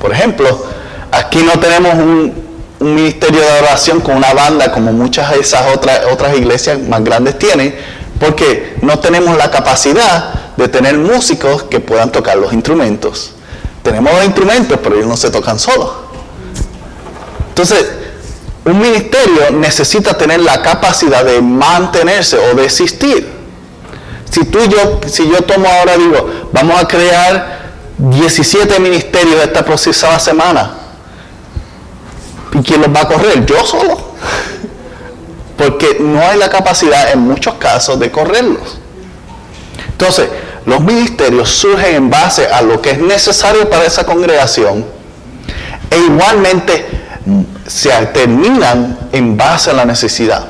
Por 0.00 0.12
ejemplo, 0.12 0.66
aquí 1.10 1.38
no 1.42 1.58
tenemos 1.58 1.94
un, 1.94 2.52
ministerio 2.82 3.40
de 3.40 3.60
oración 3.60 4.00
con 4.00 4.16
una 4.16 4.34
banda 4.34 4.72
como 4.72 4.92
muchas 4.92 5.30
de 5.30 5.38
esas 5.38 5.62
otras 6.10 6.36
iglesias 6.36 6.80
más 6.80 7.04
grandes 7.04 7.38
tienen, 7.38 7.76
porque 8.18 8.74
no 8.82 8.98
tenemos 8.98 9.36
la 9.36 9.52
capacidad 9.52 10.34
de 10.56 10.66
tener 10.66 10.98
músicos 10.98 11.62
que 11.62 11.78
puedan 11.78 12.10
tocar 12.10 12.36
los 12.38 12.52
instrumentos. 12.52 13.34
Tenemos 13.82 14.12
los 14.12 14.24
instrumentos, 14.24 14.78
pero 14.82 14.96
ellos 14.96 15.08
no 15.08 15.16
se 15.16 15.30
tocan 15.30 15.58
solos. 15.58 15.90
Entonces, 17.48 17.90
un 18.64 18.78
ministerio 18.78 19.50
necesita 19.52 20.16
tener 20.16 20.40
la 20.40 20.62
capacidad 20.62 21.24
de 21.24 21.40
mantenerse 21.42 22.38
o 22.38 22.54
de 22.54 22.64
existir. 22.64 23.28
Si 24.30 24.44
tú 24.44 24.60
y 24.64 24.68
yo, 24.68 25.00
si 25.06 25.28
yo 25.28 25.42
tomo 25.42 25.66
ahora 25.68 25.96
digo, 25.96 26.48
vamos 26.52 26.80
a 26.80 26.86
crear 26.86 27.72
17 27.98 28.78
ministerios 28.80 29.42
esta 29.42 29.64
próxima 29.64 30.18
semana, 30.18 30.82
¿Y 32.52 32.58
quién 32.62 32.82
los 32.82 32.94
va 32.94 33.00
a 33.00 33.08
correr? 33.08 33.44
Yo 33.46 33.64
solo. 33.64 33.98
Porque 35.56 35.96
no 36.00 36.20
hay 36.20 36.38
la 36.38 36.50
capacidad 36.50 37.12
en 37.12 37.20
muchos 37.20 37.54
casos 37.54 37.98
de 37.98 38.10
correrlos. 38.10 38.78
Entonces, 39.88 40.28
los 40.66 40.80
ministerios 40.80 41.50
surgen 41.50 41.94
en 41.94 42.10
base 42.10 42.46
a 42.46 42.62
lo 42.62 42.80
que 42.80 42.90
es 42.90 42.98
necesario 42.98 43.68
para 43.68 43.84
esa 43.84 44.04
congregación 44.04 44.84
e 45.90 45.98
igualmente 45.98 46.86
se 47.66 47.90
terminan 48.06 48.98
en 49.12 49.36
base 49.36 49.70
a 49.70 49.74
la 49.74 49.84
necesidad. 49.84 50.46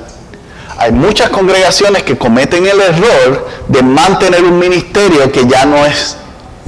Hay 0.78 0.92
muchas 0.92 1.30
congregaciones 1.30 2.02
que 2.02 2.16
cometen 2.16 2.66
el 2.66 2.80
error 2.80 3.48
de 3.68 3.82
mantener 3.82 4.42
un 4.44 4.58
ministerio 4.58 5.30
que 5.30 5.46
ya 5.46 5.64
no 5.64 5.84
es 5.86 6.16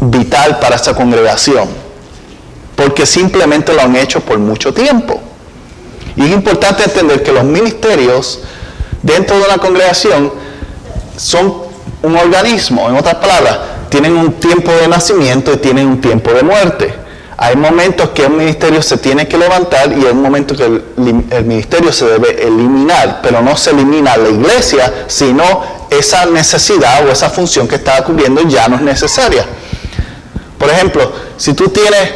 vital 0.00 0.58
para 0.58 0.76
esa 0.76 0.94
congregación 0.94 1.84
porque 2.76 3.06
simplemente 3.06 3.72
lo 3.72 3.82
han 3.82 3.96
hecho 3.96 4.20
por 4.20 4.38
mucho 4.38 4.72
tiempo. 4.72 5.20
Y 6.16 6.24
es 6.24 6.30
importante 6.30 6.84
entender 6.84 7.22
que 7.22 7.32
los 7.32 7.44
ministerios 7.44 8.40
dentro 9.02 9.38
de 9.38 9.44
una 9.44 9.58
congregación 9.58 10.32
son 11.16 11.63
un 12.04 12.16
organismo, 12.16 12.88
en 12.88 12.96
otras 12.96 13.16
palabras, 13.16 13.58
tienen 13.88 14.16
un 14.16 14.34
tiempo 14.34 14.70
de 14.72 14.88
nacimiento 14.88 15.52
y 15.52 15.56
tienen 15.56 15.86
un 15.88 16.00
tiempo 16.00 16.32
de 16.32 16.42
muerte. 16.42 16.94
Hay 17.36 17.56
momentos 17.56 18.10
que 18.10 18.26
un 18.26 18.36
ministerio 18.36 18.80
se 18.80 18.96
tiene 18.98 19.26
que 19.26 19.36
levantar 19.36 19.92
y 19.92 20.06
hay 20.06 20.14
momentos 20.14 20.56
que 20.56 20.64
el, 20.64 21.44
ministerio 21.44 21.92
se 21.92 22.06
debe 22.06 22.46
eliminar, 22.46 23.20
pero 23.22 23.40
no 23.40 23.56
se 23.56 23.70
elimina 23.70 24.16
la 24.16 24.28
iglesia, 24.28 25.06
sino 25.08 25.62
esa 25.90 26.26
necesidad 26.26 27.06
o 27.06 27.10
esa 27.10 27.30
función 27.30 27.66
que 27.66 27.76
estaba 27.76 28.04
cubriendo 28.04 28.42
ya 28.42 28.68
no 28.68 28.76
es 28.76 28.82
necesaria. 28.82 29.44
Por 30.58 30.70
ejemplo, 30.70 31.12
si 31.36 31.54
tú 31.54 31.68
tienes 31.68 32.10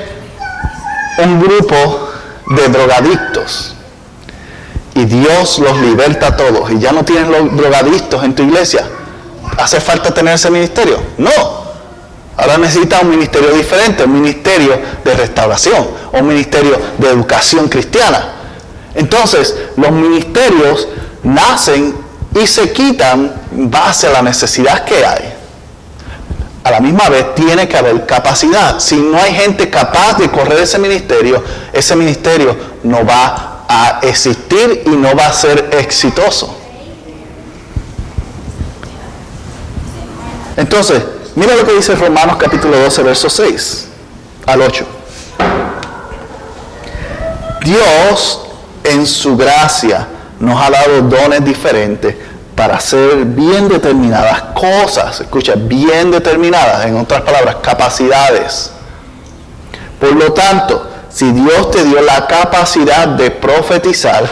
un 1.19 1.41
grupo 1.41 2.11
de 2.47 2.69
drogadictos 2.69 3.75
y 4.95 5.05
Dios 5.05 5.59
los 5.59 5.79
liberta 5.79 6.29
a 6.29 6.37
todos 6.37 6.71
y 6.71 6.79
ya 6.79 6.93
no 6.93 7.05
tienes 7.05 7.29
los 7.29 7.57
drogadictos 7.57 8.23
en 8.23 8.35
tu 8.35 8.45
iglesia, 8.45 8.85
¿hace 9.59 9.81
falta 9.81 10.13
tener 10.13 10.35
ese 10.35 10.51
ministerio? 10.51 10.99
No. 11.19 11.69
Ahora 12.37 12.57
necesitas 12.57 13.03
un 13.03 13.11
ministerio 13.11 13.51
diferente, 13.51 14.05
un 14.05 14.21
ministerio 14.21 14.81
de 15.05 15.15
restauración, 15.15 15.89
un 16.13 16.27
ministerio 16.27 16.79
de 16.97 17.09
educación 17.09 17.69
cristiana. 17.69 18.35
Entonces, 18.95 19.55
los 19.77 19.91
ministerios 19.91 20.89
nacen 21.25 21.95
y 22.41 22.47
se 22.47 22.73
quitan 22.73 23.33
base 23.51 24.07
a 24.07 24.11
la 24.11 24.23
necesidad 24.23 24.85
que 24.85 25.05
hay 25.05 25.39
a 26.69 26.71
la 26.71 26.81
misma 26.81 27.09
vez 27.09 27.35
tiene 27.35 27.67
que 27.67 27.79
haber 27.79 28.05
capacidad. 28.05 28.79
Si 28.79 28.97
no 28.97 29.19
hay 29.19 29.33
gente 29.33 29.71
capaz 29.71 30.19
de 30.19 30.31
correr 30.31 30.61
ese 30.61 30.79
ministerio, 30.79 31.43
ese 31.73 31.97
ministerio 31.97 32.55
no 32.83 33.05
va 33.07 33.65
a 33.67 34.01
existir 34.03 34.83
y 34.85 34.91
no 34.91 35.15
va 35.17 35.27
a 35.27 35.33
ser 35.33 35.71
exitoso. 35.73 36.58
Entonces, 40.71 41.03
mira 41.35 41.57
lo 41.57 41.65
que 41.65 41.73
dice 41.73 41.95
Romanos 41.95 42.37
capítulo 42.39 42.77
12, 42.77 43.03
verso 43.03 43.31
6 43.31 43.89
al 44.45 44.61
8. 44.61 44.87
Dios 47.65 48.41
en 48.85 49.07
su 49.07 49.35
gracia 49.35 50.07
nos 50.39 50.61
ha 50.61 50.69
dado 50.69 51.01
dones 51.01 51.43
diferentes 51.43 52.15
para 52.55 52.77
hacer 52.77 53.25
bien 53.25 53.67
determinadas 53.67 54.43
cosas, 54.55 55.23
escucha, 55.23 55.55
bien 55.57 56.11
determinadas, 56.11 56.85
en 56.85 56.99
otras 56.99 57.23
palabras, 57.23 57.57
capacidades. 57.63 58.71
Por 59.99 60.13
lo 60.17 60.35
tanto, 60.35 60.87
si 61.09 61.33
Dios 61.33 61.71
te 61.71 61.83
dio 61.85 62.03
la 62.03 62.27
capacidad 62.27 63.09
de 63.09 63.31
profetizar, 63.31 64.23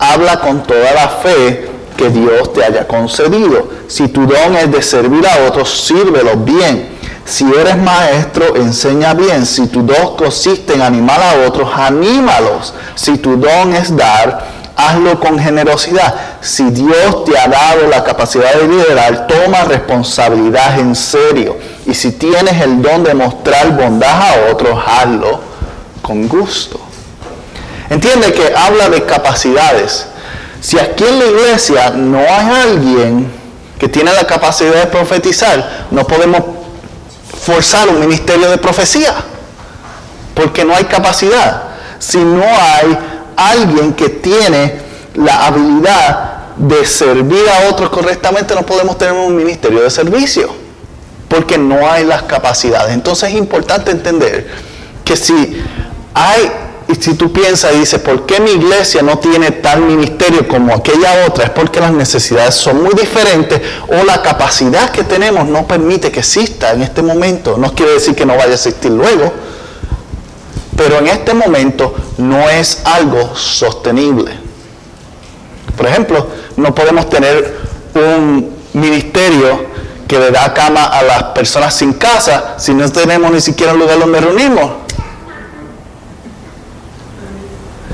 habla 0.00 0.40
con 0.40 0.64
toda 0.64 0.92
la 0.92 1.08
fe 1.08 1.70
que 1.96 2.10
Dios 2.10 2.52
te 2.52 2.64
haya 2.64 2.86
concedido. 2.86 3.68
Si 3.88 4.08
tu 4.08 4.26
don 4.26 4.56
es 4.56 4.70
de 4.70 4.82
servir 4.82 5.26
a 5.26 5.48
otros, 5.48 5.70
sírvelo 5.70 6.36
bien. 6.36 6.94
Si 7.24 7.44
eres 7.44 7.76
maestro, 7.78 8.56
enseña 8.56 9.14
bien. 9.14 9.46
Si 9.46 9.66
tu 9.68 9.82
don 9.82 10.16
consiste 10.16 10.74
en 10.74 10.82
animar 10.82 11.20
a 11.20 11.46
otros, 11.46 11.68
anímalos. 11.74 12.74
Si 12.94 13.16
tu 13.18 13.36
don 13.36 13.74
es 13.74 13.96
dar, 13.96 14.44
hazlo 14.76 15.18
con 15.20 15.38
generosidad. 15.38 16.14
Si 16.40 16.64
Dios 16.70 17.24
te 17.24 17.38
ha 17.38 17.48
dado 17.48 17.86
la 17.88 18.04
capacidad 18.04 18.54
de 18.54 18.68
liderar, 18.68 19.26
toma 19.26 19.64
responsabilidad 19.64 20.78
en 20.78 20.94
serio. 20.94 21.56
Y 21.86 21.94
si 21.94 22.12
tienes 22.12 22.60
el 22.60 22.82
don 22.82 23.04
de 23.04 23.14
mostrar 23.14 23.70
bondad 23.76 24.10
a 24.10 24.52
otros, 24.52 24.78
hazlo 24.86 25.40
con 26.02 26.28
gusto. 26.28 26.78
Entiende 27.88 28.32
que 28.32 28.54
habla 28.54 28.88
de 28.88 29.04
capacidades. 29.04 30.08
Si 30.64 30.78
aquí 30.78 31.04
en 31.04 31.18
la 31.18 31.26
iglesia 31.26 31.90
no 31.90 32.20
hay 32.20 32.62
alguien 32.62 33.30
que 33.78 33.86
tiene 33.86 34.10
la 34.14 34.26
capacidad 34.26 34.72
de 34.72 34.86
profetizar, 34.86 35.88
no 35.90 36.06
podemos 36.06 36.40
forzar 37.42 37.90
un 37.90 38.00
ministerio 38.00 38.48
de 38.48 38.56
profecía, 38.56 39.14
porque 40.34 40.64
no 40.64 40.74
hay 40.74 40.84
capacidad. 40.84 41.64
Si 41.98 42.16
no 42.16 42.42
hay 42.42 42.98
alguien 43.36 43.92
que 43.92 44.08
tiene 44.08 44.80
la 45.16 45.48
habilidad 45.48 46.32
de 46.56 46.86
servir 46.86 47.42
a 47.46 47.68
otros 47.68 47.90
correctamente, 47.90 48.54
no 48.54 48.64
podemos 48.64 48.96
tener 48.96 49.12
un 49.12 49.36
ministerio 49.36 49.82
de 49.82 49.90
servicio, 49.90 50.48
porque 51.28 51.58
no 51.58 51.90
hay 51.90 52.06
las 52.06 52.22
capacidades. 52.22 52.94
Entonces 52.94 53.28
es 53.28 53.34
importante 53.34 53.90
entender 53.90 54.50
que 55.04 55.14
si 55.14 55.62
hay 56.14 56.50
y 56.86 56.94
si 56.96 57.14
tú 57.14 57.32
piensas 57.32 57.74
y 57.74 57.78
dices, 57.80 57.98
¿por 58.00 58.26
qué 58.26 58.40
mi 58.40 58.50
iglesia 58.50 59.00
no 59.02 59.18
tiene 59.18 59.50
tal 59.52 59.80
ministerio 59.80 60.46
como 60.46 60.74
aquella 60.74 61.26
otra? 61.26 61.44
Es 61.44 61.50
porque 61.50 61.80
las 61.80 61.92
necesidades 61.92 62.54
son 62.54 62.82
muy 62.82 62.92
diferentes 62.94 63.60
o 63.88 64.04
la 64.04 64.20
capacidad 64.20 64.90
que 64.90 65.04
tenemos 65.04 65.48
no 65.48 65.66
permite 65.66 66.12
que 66.12 66.20
exista 66.20 66.72
en 66.72 66.82
este 66.82 67.00
momento. 67.00 67.56
No 67.56 67.74
quiere 67.74 67.92
decir 67.92 68.14
que 68.14 68.26
no 68.26 68.36
vaya 68.36 68.52
a 68.52 68.54
existir 68.54 68.90
luego, 68.90 69.32
pero 70.76 70.98
en 70.98 71.06
este 71.08 71.32
momento 71.32 71.94
no 72.18 72.50
es 72.50 72.82
algo 72.84 73.34
sostenible. 73.34 74.32
Por 75.74 75.86
ejemplo, 75.86 76.26
no 76.56 76.74
podemos 76.74 77.08
tener 77.08 77.60
un 77.94 78.54
ministerio 78.74 79.72
que 80.06 80.18
le 80.18 80.30
da 80.30 80.52
cama 80.52 80.84
a 80.84 81.02
las 81.02 81.22
personas 81.34 81.74
sin 81.74 81.94
casa 81.94 82.56
si 82.58 82.74
no 82.74 82.90
tenemos 82.90 83.30
ni 83.30 83.40
siquiera 83.40 83.72
un 83.72 83.80
lugar 83.80 83.98
donde 83.98 84.20
reunirnos. 84.20 84.83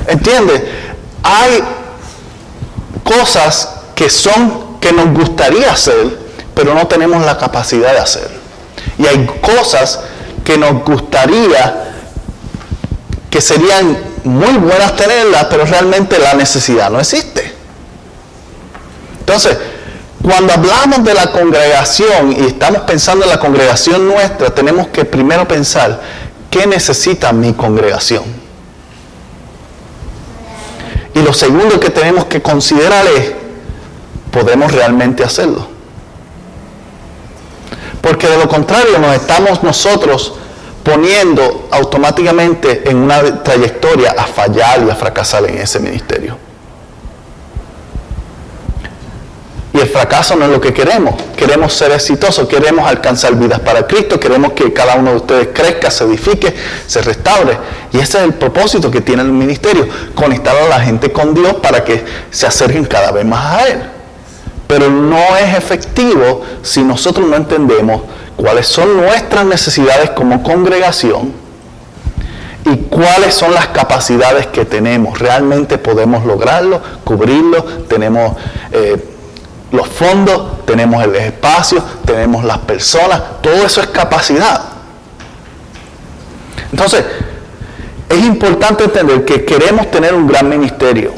¿Entiende? 0.07 0.65
Hay 1.23 1.63
cosas 3.05 3.69
que 3.95 4.09
son 4.09 4.79
que 4.81 4.93
nos 4.93 5.13
gustaría 5.13 5.73
hacer, 5.73 6.19
pero 6.55 6.75
no 6.75 6.87
tenemos 6.87 7.25
la 7.25 7.37
capacidad 7.37 7.93
de 7.93 7.99
hacer. 7.99 8.31
Y 8.99 9.07
hay 9.07 9.27
cosas 9.41 10.01
que 10.45 10.57
nos 10.57 10.83
gustaría 10.85 11.93
que 13.31 13.41
serían 13.41 13.99
muy 14.25 14.55
buenas 14.55 14.97
tenerlas, 14.97 15.47
pero 15.51 15.65
realmente 15.65 16.19
la 16.19 16.35
necesidad 16.35 16.91
no 16.91 16.99
existe. 16.99 17.55
Entonces, 19.21 19.57
cuando 20.23 20.53
hablamos 20.53 21.05
de 21.05 21.15
la 21.15 21.31
congregación 21.31 22.33
y 22.33 22.47
estamos 22.47 22.83
pensando 22.83 23.25
en 23.25 23.31
la 23.31 23.39
congregación 23.39 24.07
nuestra, 24.07 24.51
tenemos 24.55 24.89
que 24.89 25.05
primero 25.05 25.47
pensar, 25.47 26.01
¿qué 26.51 26.67
necesita 26.67 27.33
mi 27.33 27.53
congregación? 27.53 28.40
Y 31.15 31.23
lo 31.23 31.33
segundo 31.33 31.81
que 31.81 31.91
tenemos 31.91 32.27
que 32.27 32.41
considerar 32.41 33.07
es, 33.07 33.33
¿podemos 34.31 34.73
realmente 34.73 35.25
hacerlo? 35.25 35.67
Porque 38.01 38.29
de 38.29 38.39
lo 38.39 38.49
contrario 38.49 38.99
nos 38.99 39.15
estamos 39.15 39.63
nosotros 39.63 40.35
poniendo 40.83 41.69
automáticamente 41.71 42.89
en 42.89 42.97
una 42.97 43.43
trayectoria 43.43 44.15
a 44.17 44.25
fallar 44.25 44.83
y 44.87 44.91
a 44.91 44.95
fracasar 44.95 45.45
en 45.45 45.59
ese 45.59 45.81
ministerio. 45.81 46.50
Y 49.73 49.79
el 49.79 49.89
fracaso 49.89 50.35
no 50.35 50.47
es 50.47 50.51
lo 50.51 50.61
que 50.61 50.73
queremos. 50.73 51.15
Queremos 51.37 51.73
ser 51.73 51.93
exitosos, 51.93 52.49
queremos 52.49 52.89
alcanzar 52.89 53.37
vidas 53.37 53.61
para 53.61 53.87
Cristo, 53.87 54.19
queremos 54.19 54.53
que 54.53 54.73
cada 54.73 54.97
uno 54.97 55.11
de 55.11 55.17
ustedes 55.19 55.49
crezca, 55.53 55.91
se 55.91 56.05
edifique, 56.05 56.53
se 56.87 57.01
restaure. 57.03 57.57
Y 57.93 57.99
ese 57.99 58.19
es 58.19 58.25
el 58.25 58.35
propósito 58.35 58.91
que 58.91 59.01
tiene 59.01 59.23
el 59.23 59.31
ministerio, 59.31 59.87
conectar 60.15 60.57
a 60.57 60.69
la 60.69 60.81
gente 60.81 61.13
con 61.13 61.35
Dios 61.35 61.55
para 61.63 61.85
que 61.85 62.05
se 62.31 62.47
acerquen 62.47 62.85
cada 62.85 63.13
vez 63.13 63.25
más 63.25 63.45
a 63.55 63.69
Él. 63.69 63.83
Pero 64.67 64.91
no 64.91 65.37
es 65.37 65.57
efectivo 65.57 66.43
si 66.63 66.83
nosotros 66.83 67.29
no 67.29 67.37
entendemos 67.37 68.03
cuáles 68.37 68.67
son 68.67 68.97
nuestras 68.97 69.45
necesidades 69.45 70.11
como 70.11 70.43
congregación 70.43 71.33
y 72.65 72.77
cuáles 72.89 73.35
son 73.35 73.55
las 73.55 73.69
capacidades 73.69 74.49
que 74.49 74.65
tenemos. 74.65 75.19
¿Realmente 75.19 75.79
podemos 75.79 76.25
lograrlo, 76.27 76.83
cubrirlo? 77.05 77.63
¿Tenemos... 77.89 78.37
Eh, 78.73 79.10
los 79.73 79.89
fondos, 79.89 80.65
tenemos 80.67 81.03
el 81.05 81.15
espacio, 81.17 81.83
tenemos 82.05 82.45
las 82.45 82.59
personas, 82.59 83.21
todo 83.41 83.65
eso 83.65 83.81
es 83.81 83.87
capacidad. 83.89 84.63
Entonces, 86.73 87.05
es 88.09 88.19
importante 88.19 88.85
entender 88.85 89.25
que 89.25 89.45
queremos 89.45 89.91
tener 89.91 90.15
un 90.15 90.27
gran 90.27 90.49
ministerio 90.49 91.13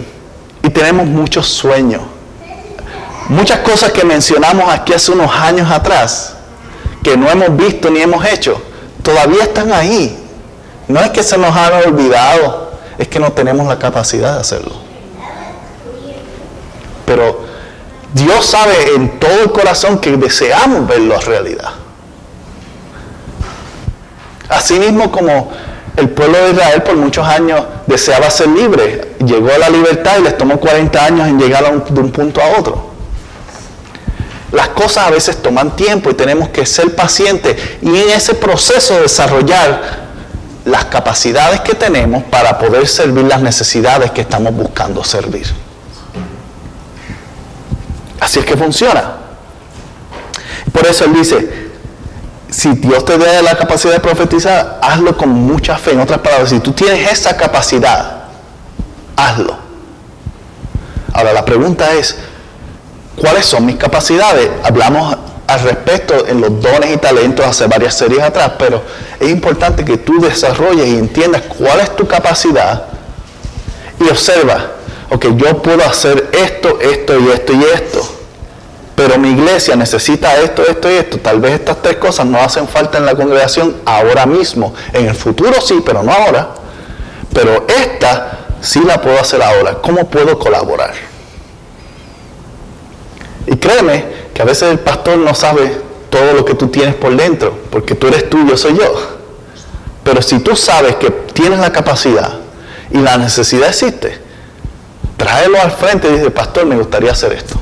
y 0.62 0.68
tenemos 0.70 1.06
muchos 1.06 1.46
sueños. 1.46 2.02
Muchas 3.28 3.60
cosas 3.60 3.92
que 3.92 4.04
mencionamos 4.04 4.70
aquí 4.70 4.92
hace 4.92 5.12
unos 5.12 5.34
años 5.34 5.70
atrás, 5.70 6.34
que 7.02 7.16
no 7.16 7.30
hemos 7.30 7.56
visto 7.56 7.90
ni 7.90 8.00
hemos 8.00 8.24
hecho, 8.26 8.60
todavía 9.02 9.44
están 9.44 9.72
ahí. 9.72 10.18
No 10.88 11.00
es 11.00 11.10
que 11.10 11.22
se 11.22 11.38
nos 11.38 11.56
han 11.56 11.72
olvidado, 11.88 12.72
es 12.98 13.08
que 13.08 13.18
no 13.18 13.32
tenemos 13.32 13.66
la 13.66 13.78
capacidad 13.78 14.34
de 14.34 14.40
hacerlo. 14.40 14.74
Pero 17.06 17.51
Dios 18.14 18.44
sabe 18.44 18.94
en 18.94 19.18
todo 19.18 19.42
el 19.44 19.52
corazón 19.52 19.98
que 19.98 20.16
deseamos 20.16 20.86
verlo 20.86 21.16
a 21.16 21.20
realidad. 21.20 21.70
Asimismo 24.48 25.10
como 25.10 25.50
el 25.96 26.10
pueblo 26.10 26.38
de 26.38 26.50
Israel 26.52 26.82
por 26.82 26.96
muchos 26.96 27.26
años 27.26 27.62
deseaba 27.86 28.30
ser 28.30 28.48
libre, 28.48 29.14
llegó 29.24 29.50
a 29.52 29.58
la 29.58 29.70
libertad 29.70 30.18
y 30.18 30.22
les 30.22 30.36
tomó 30.36 30.58
40 30.58 31.04
años 31.04 31.28
en 31.28 31.38
llegar 31.38 31.64
de 31.64 32.00
un 32.00 32.12
punto 32.12 32.40
a 32.42 32.58
otro. 32.58 32.92
Las 34.52 34.68
cosas 34.68 35.06
a 35.06 35.10
veces 35.10 35.40
toman 35.40 35.74
tiempo 35.76 36.10
y 36.10 36.14
tenemos 36.14 36.50
que 36.50 36.66
ser 36.66 36.94
pacientes 36.94 37.56
y 37.80 37.88
en 37.88 38.10
ese 38.10 38.34
proceso 38.34 39.00
desarrollar 39.00 40.02
las 40.66 40.84
capacidades 40.86 41.60
que 41.60 41.74
tenemos 41.74 42.22
para 42.24 42.58
poder 42.58 42.86
servir 42.86 43.24
las 43.24 43.40
necesidades 43.40 44.10
que 44.10 44.20
estamos 44.20 44.54
buscando 44.54 45.02
servir. 45.02 45.46
Así 48.22 48.38
es 48.38 48.44
que 48.44 48.56
funciona. 48.56 49.14
Por 50.72 50.86
eso 50.86 51.04
él 51.06 51.12
dice, 51.12 51.70
si 52.48 52.72
Dios 52.74 53.04
te 53.04 53.18
da 53.18 53.42
la 53.42 53.56
capacidad 53.56 53.94
de 53.94 53.98
profetizar, 53.98 54.78
hazlo 54.80 55.16
con 55.16 55.30
mucha 55.30 55.76
fe. 55.76 55.90
En 55.90 56.00
otras 56.00 56.20
palabras, 56.20 56.50
si 56.50 56.60
tú 56.60 56.70
tienes 56.70 57.10
esa 57.10 57.36
capacidad, 57.36 58.26
hazlo. 59.16 59.56
Ahora 61.12 61.32
la 61.32 61.44
pregunta 61.44 61.92
es, 61.94 62.16
¿cuáles 63.16 63.44
son 63.44 63.66
mis 63.66 63.74
capacidades? 63.74 64.48
Hablamos 64.62 65.18
al 65.48 65.60
respecto 65.60 66.24
en 66.24 66.42
los 66.42 66.62
dones 66.62 66.94
y 66.94 66.98
talentos 66.98 67.44
hace 67.44 67.66
varias 67.66 67.94
series 67.94 68.22
atrás, 68.22 68.52
pero 68.56 68.84
es 69.18 69.30
importante 69.30 69.84
que 69.84 69.98
tú 69.98 70.20
desarrolles 70.20 70.86
y 70.86 70.96
entiendas 70.96 71.42
cuál 71.58 71.80
es 71.80 71.96
tu 71.96 72.06
capacidad 72.06 72.84
y 73.98 74.08
observa, 74.08 74.74
ok, 75.10 75.26
yo 75.36 75.62
puedo 75.62 75.84
hacer 75.84 76.30
esto, 76.32 76.78
esto 76.80 77.18
y 77.18 77.28
esto 77.30 77.52
y 77.52 77.64
esto 77.74 78.22
pero 79.02 79.18
mi 79.18 79.30
iglesia 79.30 79.74
necesita 79.74 80.36
esto, 80.36 80.62
esto 80.64 80.88
y 80.88 80.94
esto. 80.94 81.18
Tal 81.18 81.40
vez 81.40 81.54
estas 81.54 81.82
tres 81.82 81.96
cosas 81.96 82.24
no 82.24 82.38
hacen 82.38 82.68
falta 82.68 82.98
en 82.98 83.06
la 83.06 83.16
congregación 83.16 83.78
ahora 83.84 84.26
mismo. 84.26 84.74
En 84.92 85.06
el 85.08 85.14
futuro 85.16 85.60
sí, 85.60 85.82
pero 85.84 86.04
no 86.04 86.12
ahora. 86.12 86.50
Pero 87.32 87.66
esta 87.66 88.46
sí 88.60 88.80
la 88.86 89.00
puedo 89.00 89.18
hacer 89.18 89.42
ahora. 89.42 89.74
¿Cómo 89.82 90.08
puedo 90.08 90.38
colaborar? 90.38 90.92
Y 93.48 93.56
créeme 93.56 94.04
que 94.32 94.40
a 94.40 94.44
veces 94.44 94.70
el 94.70 94.78
pastor 94.78 95.18
no 95.18 95.34
sabe 95.34 95.80
todo 96.08 96.32
lo 96.34 96.44
que 96.44 96.54
tú 96.54 96.68
tienes 96.68 96.94
por 96.94 97.16
dentro, 97.16 97.58
porque 97.70 97.96
tú 97.96 98.06
eres 98.06 98.30
tú, 98.30 98.46
yo 98.46 98.56
soy 98.56 98.76
yo. 98.76 99.18
Pero 100.04 100.22
si 100.22 100.38
tú 100.38 100.54
sabes 100.54 100.94
que 100.94 101.10
tienes 101.10 101.58
la 101.58 101.72
capacidad 101.72 102.34
y 102.92 102.98
la 102.98 103.16
necesidad 103.16 103.70
existe, 103.70 104.21
tráelo 105.32 105.62
al 105.62 105.70
frente 105.70 106.08
y 106.08 106.12
dice, 106.12 106.30
pastor, 106.30 106.66
me 106.66 106.76
gustaría 106.76 107.10
hacer 107.10 107.32
esto. 107.32 107.54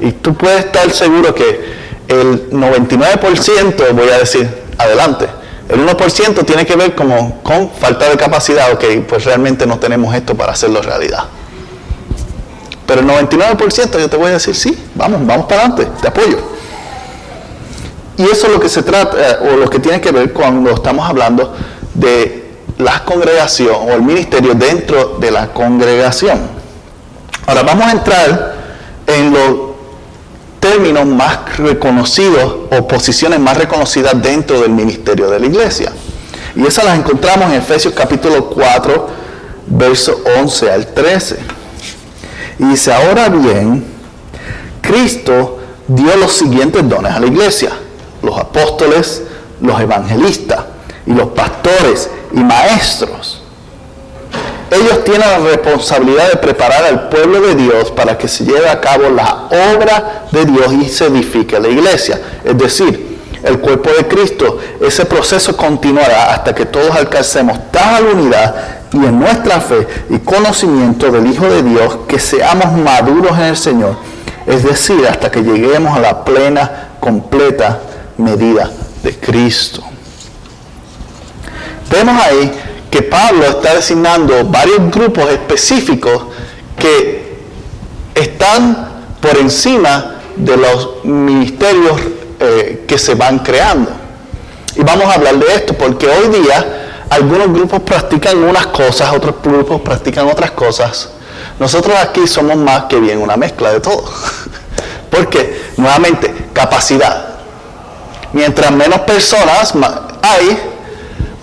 Y 0.00 0.12
tú 0.12 0.34
puedes 0.34 0.64
estar 0.64 0.90
seguro 0.90 1.34
que 1.34 1.60
el 2.08 2.50
99%, 2.50 3.92
voy 3.92 4.08
a 4.08 4.18
decir, 4.18 4.48
adelante, 4.78 5.26
el 5.68 5.86
1% 5.86 6.46
tiene 6.46 6.64
que 6.64 6.74
ver 6.74 6.94
como 6.94 7.42
con 7.42 7.70
falta 7.70 8.08
de 8.08 8.16
capacidad, 8.16 8.72
ok, 8.72 8.84
pues 9.06 9.24
realmente 9.24 9.66
no 9.66 9.78
tenemos 9.78 10.14
esto 10.14 10.34
para 10.34 10.52
hacerlo 10.52 10.80
realidad. 10.80 11.24
Pero 12.86 13.00
el 13.02 13.08
99% 13.08 13.98
yo 13.98 14.08
te 14.08 14.16
voy 14.16 14.28
a 14.28 14.32
decir, 14.32 14.54
sí, 14.54 14.86
vamos, 14.94 15.26
vamos 15.26 15.46
para 15.46 15.66
adelante, 15.66 15.86
te 16.00 16.08
apoyo. 16.08 16.38
Y 18.16 18.22
eso 18.22 18.46
es 18.46 18.52
lo 18.52 18.60
que 18.60 18.70
se 18.70 18.82
trata, 18.82 19.16
eh, 19.18 19.36
o 19.52 19.56
lo 19.56 19.68
que 19.68 19.80
tiene 19.80 20.00
que 20.00 20.12
ver 20.12 20.32
cuando 20.32 20.70
estamos 20.70 21.06
hablando 21.06 21.54
de 21.92 22.44
la 22.78 23.04
congregación 23.04 23.76
o 23.82 23.92
el 23.92 24.02
ministerio 24.02 24.54
dentro 24.54 25.18
de 25.20 25.30
la 25.30 25.48
congregación. 25.48 26.53
Ahora 27.46 27.62
vamos 27.62 27.86
a 27.86 27.92
entrar 27.92 28.54
en 29.06 29.32
lo 29.32 29.74
términos 30.60 31.04
más 31.04 31.58
reconocidos 31.58 32.56
o 32.70 32.88
posiciones 32.88 33.38
más 33.38 33.56
reconocidas 33.58 34.20
dentro 34.22 34.60
del 34.62 34.70
ministerio 34.70 35.28
de 35.28 35.38
la 35.38 35.46
iglesia. 35.46 35.92
Y 36.56 36.66
esas 36.66 36.86
las 36.86 36.98
encontramos 36.98 37.50
en 37.50 37.56
Efesios 37.56 37.92
capítulo 37.94 38.48
4, 38.48 39.08
verso 39.66 40.22
11 40.40 40.70
al 40.70 40.86
13. 40.94 41.38
Y 42.60 42.64
dice, 42.64 42.94
ahora 42.94 43.28
bien, 43.28 43.84
Cristo 44.80 45.58
dio 45.86 46.16
los 46.16 46.32
siguientes 46.32 46.88
dones 46.88 47.12
a 47.12 47.20
la 47.20 47.26
iglesia, 47.26 47.72
los 48.22 48.38
apóstoles, 48.38 49.22
los 49.60 49.78
evangelistas 49.78 50.60
y 51.06 51.12
los 51.12 51.28
pastores 51.28 52.08
y 52.32 52.38
maestros 52.38 53.43
ellos 54.74 55.04
tienen 55.04 55.28
la 55.28 55.38
responsabilidad 55.38 56.30
de 56.30 56.36
preparar 56.36 56.84
al 56.84 57.08
pueblo 57.08 57.40
de 57.40 57.54
Dios 57.54 57.90
para 57.90 58.18
que 58.18 58.28
se 58.28 58.44
lleve 58.44 58.68
a 58.68 58.80
cabo 58.80 59.08
la 59.10 59.48
obra 59.72 60.26
de 60.30 60.44
Dios 60.44 60.72
y 60.72 60.88
se 60.88 61.06
edifique 61.06 61.58
la 61.58 61.68
iglesia. 61.68 62.20
Es 62.44 62.56
decir, 62.56 63.18
el 63.42 63.58
cuerpo 63.58 63.90
de 63.90 64.06
Cristo, 64.06 64.58
ese 64.80 65.04
proceso 65.04 65.56
continuará 65.56 66.32
hasta 66.32 66.54
que 66.54 66.64
todos 66.64 66.94
alcancemos 66.96 67.58
tal 67.70 68.06
unidad 68.06 68.54
y 68.92 68.96
en 68.96 69.18
nuestra 69.18 69.60
fe 69.60 69.86
y 70.08 70.18
conocimiento 70.20 71.10
del 71.10 71.26
Hijo 71.26 71.46
de 71.46 71.62
Dios, 71.62 71.98
que 72.08 72.18
seamos 72.18 72.72
maduros 72.72 73.32
en 73.32 73.44
el 73.44 73.56
Señor, 73.56 73.96
es 74.46 74.62
decir, 74.62 75.06
hasta 75.06 75.30
que 75.30 75.42
lleguemos 75.42 75.96
a 75.96 76.00
la 76.00 76.24
plena, 76.24 76.90
completa 77.00 77.80
medida 78.16 78.70
de 79.02 79.14
Cristo. 79.14 79.82
Vemos 81.90 82.22
ahí 82.22 82.52
que 82.94 83.02
Pablo 83.02 83.44
está 83.44 83.74
designando 83.74 84.44
varios 84.44 84.88
grupos 84.88 85.28
específicos 85.28 86.26
que 86.78 87.38
están 88.14 88.88
por 89.20 89.36
encima 89.36 90.20
de 90.36 90.56
los 90.56 91.04
ministerios 91.04 92.00
eh, 92.38 92.84
que 92.86 92.96
se 92.96 93.16
van 93.16 93.40
creando. 93.40 93.90
Y 94.76 94.84
vamos 94.84 95.06
a 95.06 95.14
hablar 95.14 95.34
de 95.40 95.54
esto 95.56 95.74
porque 95.74 96.06
hoy 96.06 96.40
día 96.40 97.02
algunos 97.10 97.48
grupos 97.48 97.80
practican 97.80 98.38
unas 98.44 98.68
cosas, 98.68 99.12
otros 99.12 99.42
grupos 99.42 99.80
practican 99.80 100.28
otras 100.28 100.52
cosas. 100.52 101.08
Nosotros 101.58 101.96
aquí 102.00 102.28
somos 102.28 102.56
más 102.56 102.84
que 102.84 103.00
bien 103.00 103.18
una 103.18 103.36
mezcla 103.36 103.72
de 103.72 103.80
todo. 103.80 104.04
Porque, 105.10 105.72
nuevamente, 105.78 106.32
capacidad. 106.52 107.26
Mientras 108.32 108.70
menos 108.70 109.00
personas 109.00 109.74
hay, 110.22 110.73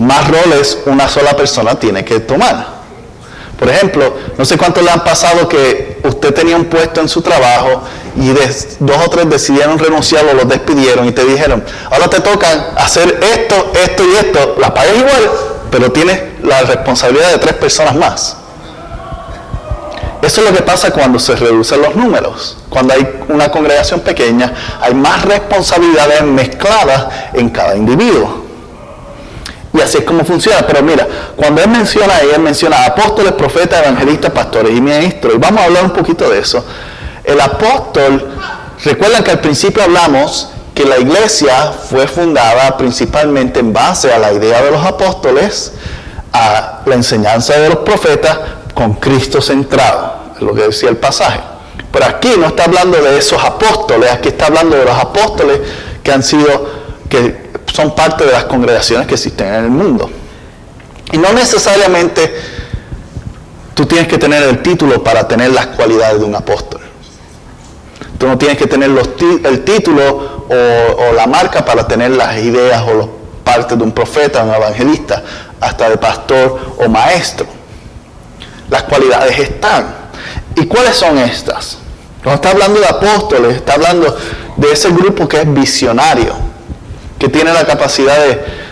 más 0.01 0.27
roles 0.27 0.79
una 0.85 1.07
sola 1.07 1.35
persona 1.35 1.75
tiene 1.75 2.03
que 2.03 2.19
tomar. 2.19 2.81
Por 3.57 3.69
ejemplo, 3.69 4.15
no 4.37 4.43
sé 4.43 4.57
cuánto 4.57 4.81
le 4.81 4.89
han 4.89 5.03
pasado 5.03 5.47
que 5.47 5.99
usted 6.03 6.33
tenía 6.33 6.55
un 6.55 6.65
puesto 6.65 6.99
en 6.99 7.07
su 7.07 7.21
trabajo 7.21 7.83
y 8.15 8.29
dos 8.79 8.97
o 9.05 9.09
tres 9.09 9.29
decidieron 9.29 9.77
renunciar 9.77 10.25
o 10.25 10.33
los 10.33 10.49
despidieron 10.49 11.07
y 11.07 11.11
te 11.11 11.23
dijeron, 11.23 11.63
ahora 11.91 12.09
te 12.09 12.21
toca 12.21 12.73
hacer 12.75 13.19
esto, 13.21 13.71
esto 13.75 14.03
y 14.03 14.15
esto, 14.15 14.55
la 14.59 14.73
pagas 14.73 14.97
igual, 14.97 15.31
pero 15.69 15.91
tienes 15.91 16.19
la 16.43 16.61
responsabilidad 16.61 17.31
de 17.33 17.37
tres 17.37 17.53
personas 17.53 17.95
más. 17.95 18.37
Eso 20.23 20.41
es 20.41 20.49
lo 20.49 20.55
que 20.55 20.63
pasa 20.63 20.91
cuando 20.91 21.19
se 21.19 21.35
reducen 21.35 21.81
los 21.81 21.95
números. 21.95 22.57
Cuando 22.69 22.95
hay 22.95 23.21
una 23.27 23.51
congregación 23.51 23.99
pequeña, 23.99 24.53
hay 24.79 24.95
más 24.95 25.23
responsabilidades 25.23 26.23
mezcladas 26.23 27.07
en 27.33 27.49
cada 27.49 27.75
individuo. 27.75 28.40
Y 29.73 29.81
así 29.81 29.99
es 29.99 30.03
como 30.03 30.25
funciona. 30.25 30.65
Pero 30.67 30.83
mira, 30.83 31.07
cuando 31.35 31.61
él 31.61 31.69
menciona 31.69 32.15
ahí, 32.15 32.29
él 32.33 32.41
menciona 32.41 32.85
apóstoles, 32.85 33.33
profetas, 33.33 33.81
evangelistas, 33.81 34.31
pastores 34.31 34.75
y 34.75 34.81
ministros. 34.81 35.35
Y 35.35 35.37
vamos 35.37 35.61
a 35.61 35.65
hablar 35.65 35.83
un 35.85 35.91
poquito 35.91 36.29
de 36.29 36.39
eso. 36.39 36.65
El 37.23 37.39
apóstol, 37.39 38.29
recuerdan 38.83 39.23
que 39.23 39.31
al 39.31 39.39
principio 39.39 39.83
hablamos 39.83 40.49
que 40.73 40.85
la 40.85 40.97
iglesia 40.97 41.71
fue 41.71 42.07
fundada 42.07 42.77
principalmente 42.77 43.59
en 43.59 43.73
base 43.73 44.11
a 44.11 44.17
la 44.17 44.31
idea 44.31 44.61
de 44.61 44.71
los 44.71 44.83
apóstoles, 44.83 45.73
a 46.33 46.81
la 46.85 46.95
enseñanza 46.95 47.57
de 47.59 47.69
los 47.69 47.79
profetas, 47.79 48.37
con 48.73 48.93
Cristo 48.93 49.41
centrado, 49.41 50.15
es 50.35 50.41
lo 50.41 50.53
que 50.53 50.63
decía 50.63 50.89
el 50.89 50.97
pasaje. 50.97 51.41
Pero 51.91 52.05
aquí 52.05 52.33
no 52.37 52.47
está 52.47 52.63
hablando 52.63 52.97
de 53.01 53.17
esos 53.17 53.43
apóstoles, 53.43 54.09
aquí 54.09 54.29
está 54.29 54.47
hablando 54.47 54.77
de 54.77 54.85
los 54.85 54.97
apóstoles 54.97 55.59
que 56.01 56.11
han 56.11 56.23
sido, 56.23 56.69
que 57.09 57.40
son 57.73 57.95
parte 57.95 58.25
de 58.25 58.31
las 58.31 58.45
congregaciones 58.45 59.07
que 59.07 59.15
existen 59.15 59.47
en 59.47 59.63
el 59.65 59.69
mundo. 59.69 60.09
Y 61.11 61.17
no 61.17 61.31
necesariamente 61.33 62.33
tú 63.73 63.85
tienes 63.85 64.07
que 64.07 64.17
tener 64.17 64.43
el 64.43 64.61
título 64.61 65.03
para 65.03 65.27
tener 65.27 65.51
las 65.51 65.67
cualidades 65.67 66.19
de 66.19 66.25
un 66.25 66.35
apóstol. 66.35 66.81
Tú 68.17 68.27
no 68.27 68.37
tienes 68.37 68.57
que 68.57 68.67
tener 68.67 68.89
el 69.43 69.63
título 69.63 70.45
o, 70.47 71.13
la 71.13 71.27
marca 71.27 71.65
para 71.65 71.87
tener 71.87 72.11
las 72.11 72.37
ideas 72.37 72.83
o 72.87 72.93
las 72.93 73.07
partes 73.43 73.77
de 73.77 73.83
un 73.83 73.91
profeta, 73.91 74.43
un 74.43 74.53
evangelista, 74.53 75.23
hasta 75.59 75.89
de 75.89 75.97
pastor 75.97 76.75
o 76.77 76.89
maestro 76.89 77.61
las 78.71 78.83
cualidades 78.83 79.37
están. 79.37 79.93
¿Y 80.55 80.65
cuáles 80.65 80.95
son 80.95 81.17
estas? 81.19 81.77
No 82.23 82.33
está 82.33 82.51
hablando 82.51 82.79
de 82.79 82.87
apóstoles, 82.87 83.57
está 83.57 83.73
hablando 83.73 84.17
de 84.55 84.71
ese 84.71 84.89
grupo 84.89 85.27
que 85.27 85.41
es 85.41 85.53
visionario, 85.53 86.33
que 87.21 87.29
tiene 87.29 87.53
la 87.53 87.63
capacidad 87.65 88.17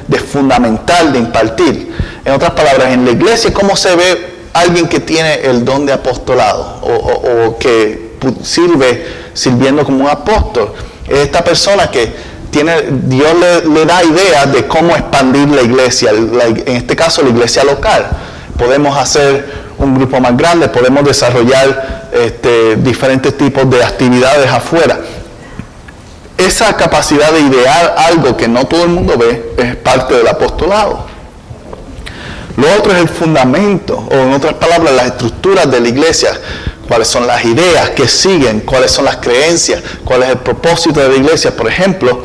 de, 0.08 0.18
fundamental, 0.18 1.14
de 1.14 1.20
impartir. 1.20 1.94
En 2.26 2.34
otras 2.34 2.50
palabras, 2.54 2.92
en 2.92 3.06
la 3.06 3.12
iglesia, 3.12 3.54
¿cómo 3.54 3.76
se 3.76 3.96
ve 3.96 4.28
alguien 4.54 4.88
que 4.88 5.00
tiene 5.00 5.36
el 5.42 5.64
don 5.64 5.86
de 5.86 5.94
apostolado 5.94 6.80
o, 6.82 7.60
que 7.60 8.18
sirve 8.42 9.06
sirviendo 9.36 9.86
como 9.86 10.06
un 10.06 10.10
apóstol? 10.10 10.74
Es 11.08 11.20
esta 11.20 11.44
persona 11.44 11.92
que 11.92 12.12
tiene, 12.50 12.86
Dios 13.04 13.36
le, 13.72 13.86
da 13.86 14.04
ideas 14.04 14.52
de 14.52 14.66
cómo 14.66 14.96
expandir 14.96 15.48
la 15.50 15.62
iglesia, 15.62 16.10
en 16.10 16.76
este 16.76 16.96
caso 16.96 17.22
la 17.22 17.30
iglesia 17.30 17.64
local. 17.64 18.08
Podemos 18.58 18.98
hacer 18.98 19.46
un 19.78 19.94
grupo 19.94 20.20
más 20.20 20.36
grande, 20.36 20.70
podemos 20.70 21.04
desarrollar 21.04 22.10
este, 22.12 22.78
diferentes 22.78 23.38
tipos 23.38 23.70
de 23.70 23.84
actividades 23.84 24.50
afuera. 24.50 25.00
Esa 26.40 26.76
capacidad 26.78 27.34
de 27.34 27.42
idear 27.42 27.96
algo 27.98 28.38
que 28.38 28.48
no 28.48 28.66
todo 28.66 28.84
el 28.84 28.90
mundo 28.90 29.18
ve 29.18 29.54
es 29.58 29.76
parte 29.76 30.14
del 30.16 30.28
apostolado. 30.28 31.06
Lo 32.56 32.74
otro 32.78 32.94
es 32.94 33.00
el 33.00 33.10
fundamento, 33.10 33.98
o 34.10 34.14
en 34.14 34.34
otras 34.34 34.54
palabras, 34.54 34.94
las 34.94 35.08
estructuras 35.08 35.70
de 35.70 35.82
la 35.82 35.90
iglesia. 35.90 36.32
Cuáles 36.88 37.10
son 37.10 37.28
las 37.28 37.44
ideas 37.44 37.90
que 37.92 38.08
siguen, 38.08 38.62
cuáles 38.62 38.90
son 38.92 39.06
las 39.06 39.18
creencias, 39.18 39.84
cuál 40.04 40.24
es 40.24 40.30
el 40.30 40.38
propósito 40.38 41.02
de 41.02 41.10
la 41.10 41.16
iglesia. 41.16 41.56
Por 41.56 41.68
ejemplo, 41.68 42.24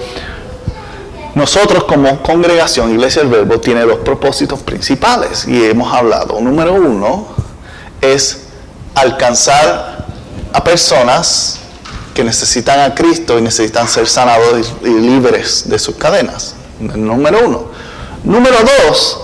nosotros 1.35 1.85
como 1.85 2.23
congregación, 2.23 2.93
Iglesia 2.93 3.23
del 3.23 3.33
Verbo, 3.33 3.61
tiene 3.61 3.83
dos 3.83 3.99
propósitos 3.99 4.61
principales 4.61 5.47
y 5.49 5.65
hemos 5.65 5.93
hablado. 5.93 6.41
Número 6.41 6.75
uno, 6.75 7.27
es 8.01 8.45
alcanzar 8.95 10.07
a 10.53 10.63
personas 10.63 11.59
que 12.15 12.25
necesitan 12.25 12.81
a 12.81 12.95
Cristo 12.95 13.39
y 13.39 13.43
necesitan 13.43 13.89
ser 13.89 14.09
sanados 14.09 14.73
y 14.83 14.89
libres 14.89 15.69
de 15.69 15.79
sus 15.79 15.97
cadenas. 15.97 16.55
Número 16.79 17.47
uno. 17.47 17.65
Número 18.25 18.57
dos 18.61 19.21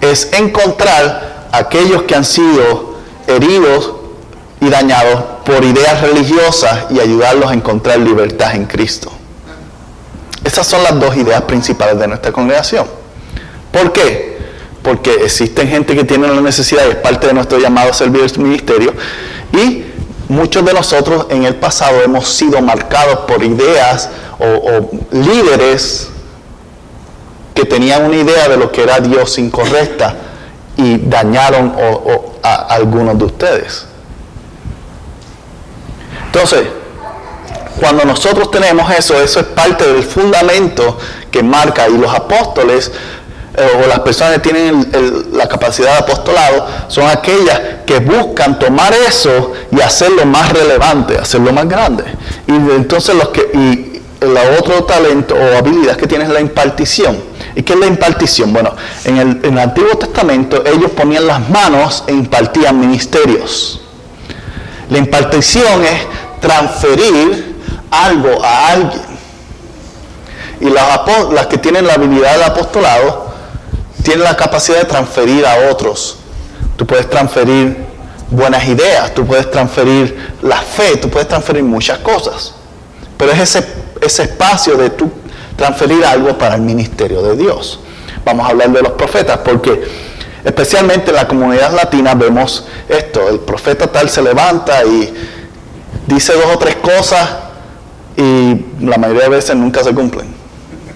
es 0.00 0.28
encontrar 0.32 1.48
a 1.52 1.58
aquellos 1.58 2.02
que 2.02 2.14
han 2.14 2.24
sido 2.24 2.96
heridos 3.26 3.92
y 4.60 4.68
dañados 4.68 5.22
por 5.44 5.62
ideas 5.64 6.00
religiosas 6.00 6.86
y 6.90 7.00
ayudarlos 7.00 7.50
a 7.50 7.54
encontrar 7.54 7.98
libertad 7.98 8.54
en 8.54 8.66
Cristo. 8.66 9.12
Esas 10.42 10.66
son 10.66 10.82
las 10.82 10.98
dos 10.98 11.16
ideas 11.16 11.42
principales 11.42 11.98
de 11.98 12.08
nuestra 12.08 12.32
congregación. 12.32 12.86
¿Por 13.70 13.92
qué? 13.92 14.30
porque 14.82 15.12
existen 15.24 15.68
gente 15.68 15.94
que 15.94 16.04
tiene 16.04 16.28
la 16.28 16.40
necesidad 16.40 16.86
y 16.86 16.90
es 16.90 16.96
parte 16.96 17.26
de 17.26 17.34
nuestro 17.34 17.58
llamado 17.58 17.90
a 17.90 17.94
servir 17.94 18.22
el 18.22 18.38
ministerio. 18.42 18.94
Y 19.52 19.84
muchos 20.30 20.64
de 20.64 20.72
nosotros 20.72 21.26
en 21.28 21.44
el 21.44 21.56
pasado 21.56 22.02
hemos 22.02 22.28
sido 22.28 22.62
marcados 22.62 23.20
por 23.26 23.42
ideas 23.42 24.08
o, 24.38 24.88
líderes 25.10 26.08
que 27.54 27.64
tenían 27.64 28.04
una 28.04 28.16
idea 28.16 28.48
de 28.48 28.56
lo 28.56 28.70
que 28.70 28.82
era 28.82 29.00
Dios 29.00 29.38
incorrecta 29.38 30.14
y 30.76 30.98
dañaron 30.98 31.74
a 32.42 32.54
algunos 32.54 33.18
de 33.18 33.24
ustedes. 33.24 33.86
Entonces, 36.26 36.68
cuando 37.78 38.04
nosotros 38.04 38.50
tenemos 38.50 38.90
eso, 38.92 39.20
eso 39.20 39.40
es 39.40 39.46
parte 39.46 39.92
del 39.92 40.04
fundamento 40.04 40.96
que 41.30 41.42
marca 41.42 41.88
y 41.88 41.98
los 41.98 42.14
apóstoles 42.14 42.92
eh, 43.56 43.82
o 43.82 43.88
las 43.88 44.00
personas 44.00 44.34
que 44.34 44.50
tienen 44.50 44.90
la 45.32 45.48
capacidad 45.48 45.92
de 45.92 45.98
apostolado 45.98 46.66
son 46.88 47.08
aquellas 47.08 47.60
que 47.84 47.98
buscan 47.98 48.58
tomar 48.58 48.92
eso 48.92 49.52
y 49.72 49.80
hacerlo 49.80 50.24
más 50.24 50.52
relevante, 50.52 51.18
hacerlo 51.18 51.52
más 51.52 51.68
grande. 51.68 52.04
Y 52.46 52.52
entonces 52.52 53.14
los 53.14 53.28
que 53.30 53.50
y 53.52 53.90
el 54.20 54.36
otro 54.36 54.84
talento 54.84 55.34
o 55.34 55.56
habilidad 55.56 55.96
que 55.96 56.06
tienen 56.06 56.28
es 56.28 56.32
la 56.32 56.40
impartición. 56.40 57.18
¿Y 57.56 57.62
qué 57.62 57.72
es 57.72 57.78
la 57.78 57.86
impartición? 57.86 58.52
Bueno, 58.52 58.74
en 59.04 59.16
el, 59.16 59.28
en 59.42 59.54
el 59.54 59.58
Antiguo 59.58 59.96
Testamento 59.96 60.62
ellos 60.64 60.90
ponían 60.92 61.26
las 61.26 61.48
manos 61.48 62.04
e 62.06 62.12
impartían 62.12 62.78
ministerios. 62.78 63.80
La 64.90 64.98
impartición 64.98 65.84
es 65.84 66.40
transferir 66.40 67.56
algo 67.90 68.44
a 68.44 68.68
alguien. 68.68 69.10
Y 70.60 70.68
las, 70.68 71.00
las 71.32 71.46
que 71.46 71.58
tienen 71.58 71.86
la 71.86 71.94
habilidad 71.94 72.32
del 72.34 72.42
apostolado 72.44 73.29
tiene 74.02 74.22
la 74.22 74.36
capacidad 74.36 74.78
de 74.78 74.84
transferir 74.84 75.46
a 75.46 75.70
otros. 75.70 76.16
Tú 76.76 76.86
puedes 76.86 77.08
transferir 77.08 77.76
buenas 78.30 78.66
ideas, 78.66 79.12
tú 79.14 79.26
puedes 79.26 79.50
transferir 79.50 80.34
la 80.42 80.56
fe, 80.56 80.96
tú 80.96 81.10
puedes 81.10 81.28
transferir 81.28 81.62
muchas 81.62 81.98
cosas. 81.98 82.54
Pero 83.16 83.32
es 83.32 83.40
ese, 83.40 83.66
ese 84.00 84.22
espacio 84.22 84.76
de 84.76 84.90
tú 84.90 85.10
transferir 85.56 86.04
algo 86.04 86.38
para 86.38 86.54
el 86.54 86.62
ministerio 86.62 87.22
de 87.22 87.36
Dios. 87.36 87.80
Vamos 88.24 88.46
a 88.46 88.50
hablar 88.50 88.70
de 88.70 88.82
los 88.82 88.92
profetas, 88.92 89.38
porque 89.38 89.82
especialmente 90.44 91.10
en 91.10 91.16
la 91.16 91.28
comunidad 91.28 91.72
latina 91.74 92.14
vemos 92.14 92.66
esto, 92.88 93.28
el 93.28 93.40
profeta 93.40 93.86
tal 93.86 94.08
se 94.08 94.22
levanta 94.22 94.82
y 94.84 95.12
dice 96.06 96.32
dos 96.32 96.46
o 96.54 96.58
tres 96.58 96.76
cosas 96.76 97.28
y 98.16 98.64
la 98.80 98.96
mayoría 98.96 99.24
de 99.24 99.28
veces 99.28 99.56
nunca 99.56 99.84
se 99.84 99.94
cumplen. 99.94 100.34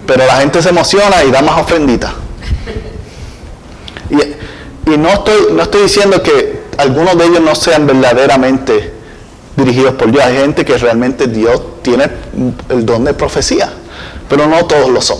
Pero 0.07 0.27
la 0.27 0.37
gente 0.37 0.63
se 0.63 0.71
emociona 0.71 1.25
y 1.25 1.31
da 1.31 1.43
más 1.43 1.61
ofrendita. 1.61 2.15
Y 4.11 4.97
no 4.99 5.09
estoy, 5.09 5.53
no 5.53 5.63
estoy 5.63 5.83
diciendo 5.83 6.23
que 6.23 6.65
algunos 6.77 7.17
de 7.17 7.25
ellos 7.25 7.41
no 7.41 7.55
sean 7.55 7.87
verdaderamente 7.87 8.93
dirigidos 9.57 9.95
por 9.95 10.11
Dios. 10.11 10.25
Hay 10.25 10.37
gente 10.37 10.65
que 10.65 10.77
realmente 10.77 11.27
Dios 11.27 11.83
tiene 11.83 12.11
el 12.69 12.85
don 12.85 13.05
de 13.05 13.15
profecía, 13.15 13.73
pero 14.29 14.47
no 14.47 14.67
todos 14.67 14.91
lo 14.91 15.01
son. 15.01 15.19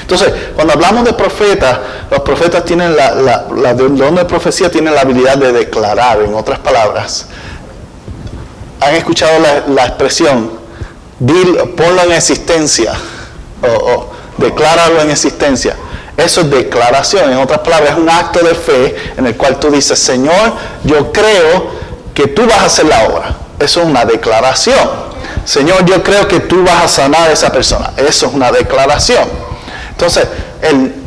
Entonces, 0.00 0.32
cuando 0.54 0.74
hablamos 0.74 1.04
de 1.04 1.12
profetas, 1.12 1.78
los 2.10 2.20
profetas 2.20 2.64
tienen 2.64 2.94
la, 2.96 3.14
la, 3.14 3.70
el 3.70 3.96
don 3.96 4.14
de 4.14 4.24
profecía, 4.24 4.70
tienen 4.70 4.94
la 4.94 5.02
habilidad 5.02 5.36
de 5.36 5.52
declarar, 5.52 6.20
en 6.22 6.34
otras 6.34 6.58
palabras. 6.58 7.26
¿Han 8.80 8.94
escuchado 8.94 9.32
la, 9.68 9.86
expresión? 9.86 10.64
ponlo 11.18 12.02
en 12.02 12.12
existencia 12.12 12.92
o, 13.62 13.66
o 13.66 14.10
decláralo 14.36 15.00
en 15.00 15.10
existencia. 15.10 15.76
Eso 16.16 16.40
es 16.40 16.50
declaración, 16.50 17.30
en 17.30 17.38
otras 17.38 17.60
palabras, 17.60 17.90
es 17.92 17.98
un 17.98 18.08
acto 18.08 18.40
de 18.40 18.54
fe 18.54 18.96
en 19.16 19.26
el 19.26 19.36
cual 19.36 19.58
tú 19.58 19.70
dices, 19.70 19.98
Señor, 19.98 20.54
yo 20.84 21.12
creo 21.12 21.70
que 22.14 22.28
tú 22.28 22.46
vas 22.46 22.58
a 22.58 22.64
hacer 22.64 22.86
la 22.86 23.04
obra. 23.04 23.36
Eso 23.58 23.82
es 23.82 23.86
una 23.86 24.04
declaración. 24.04 25.06
Señor, 25.44 25.84
yo 25.84 26.02
creo 26.02 26.26
que 26.26 26.40
tú 26.40 26.64
vas 26.64 26.84
a 26.84 26.88
sanar 26.88 27.28
a 27.28 27.32
esa 27.32 27.50
persona. 27.50 27.92
Eso 27.96 28.26
es 28.26 28.32
una 28.32 28.50
declaración. 28.50 29.28
Entonces, 29.90 30.26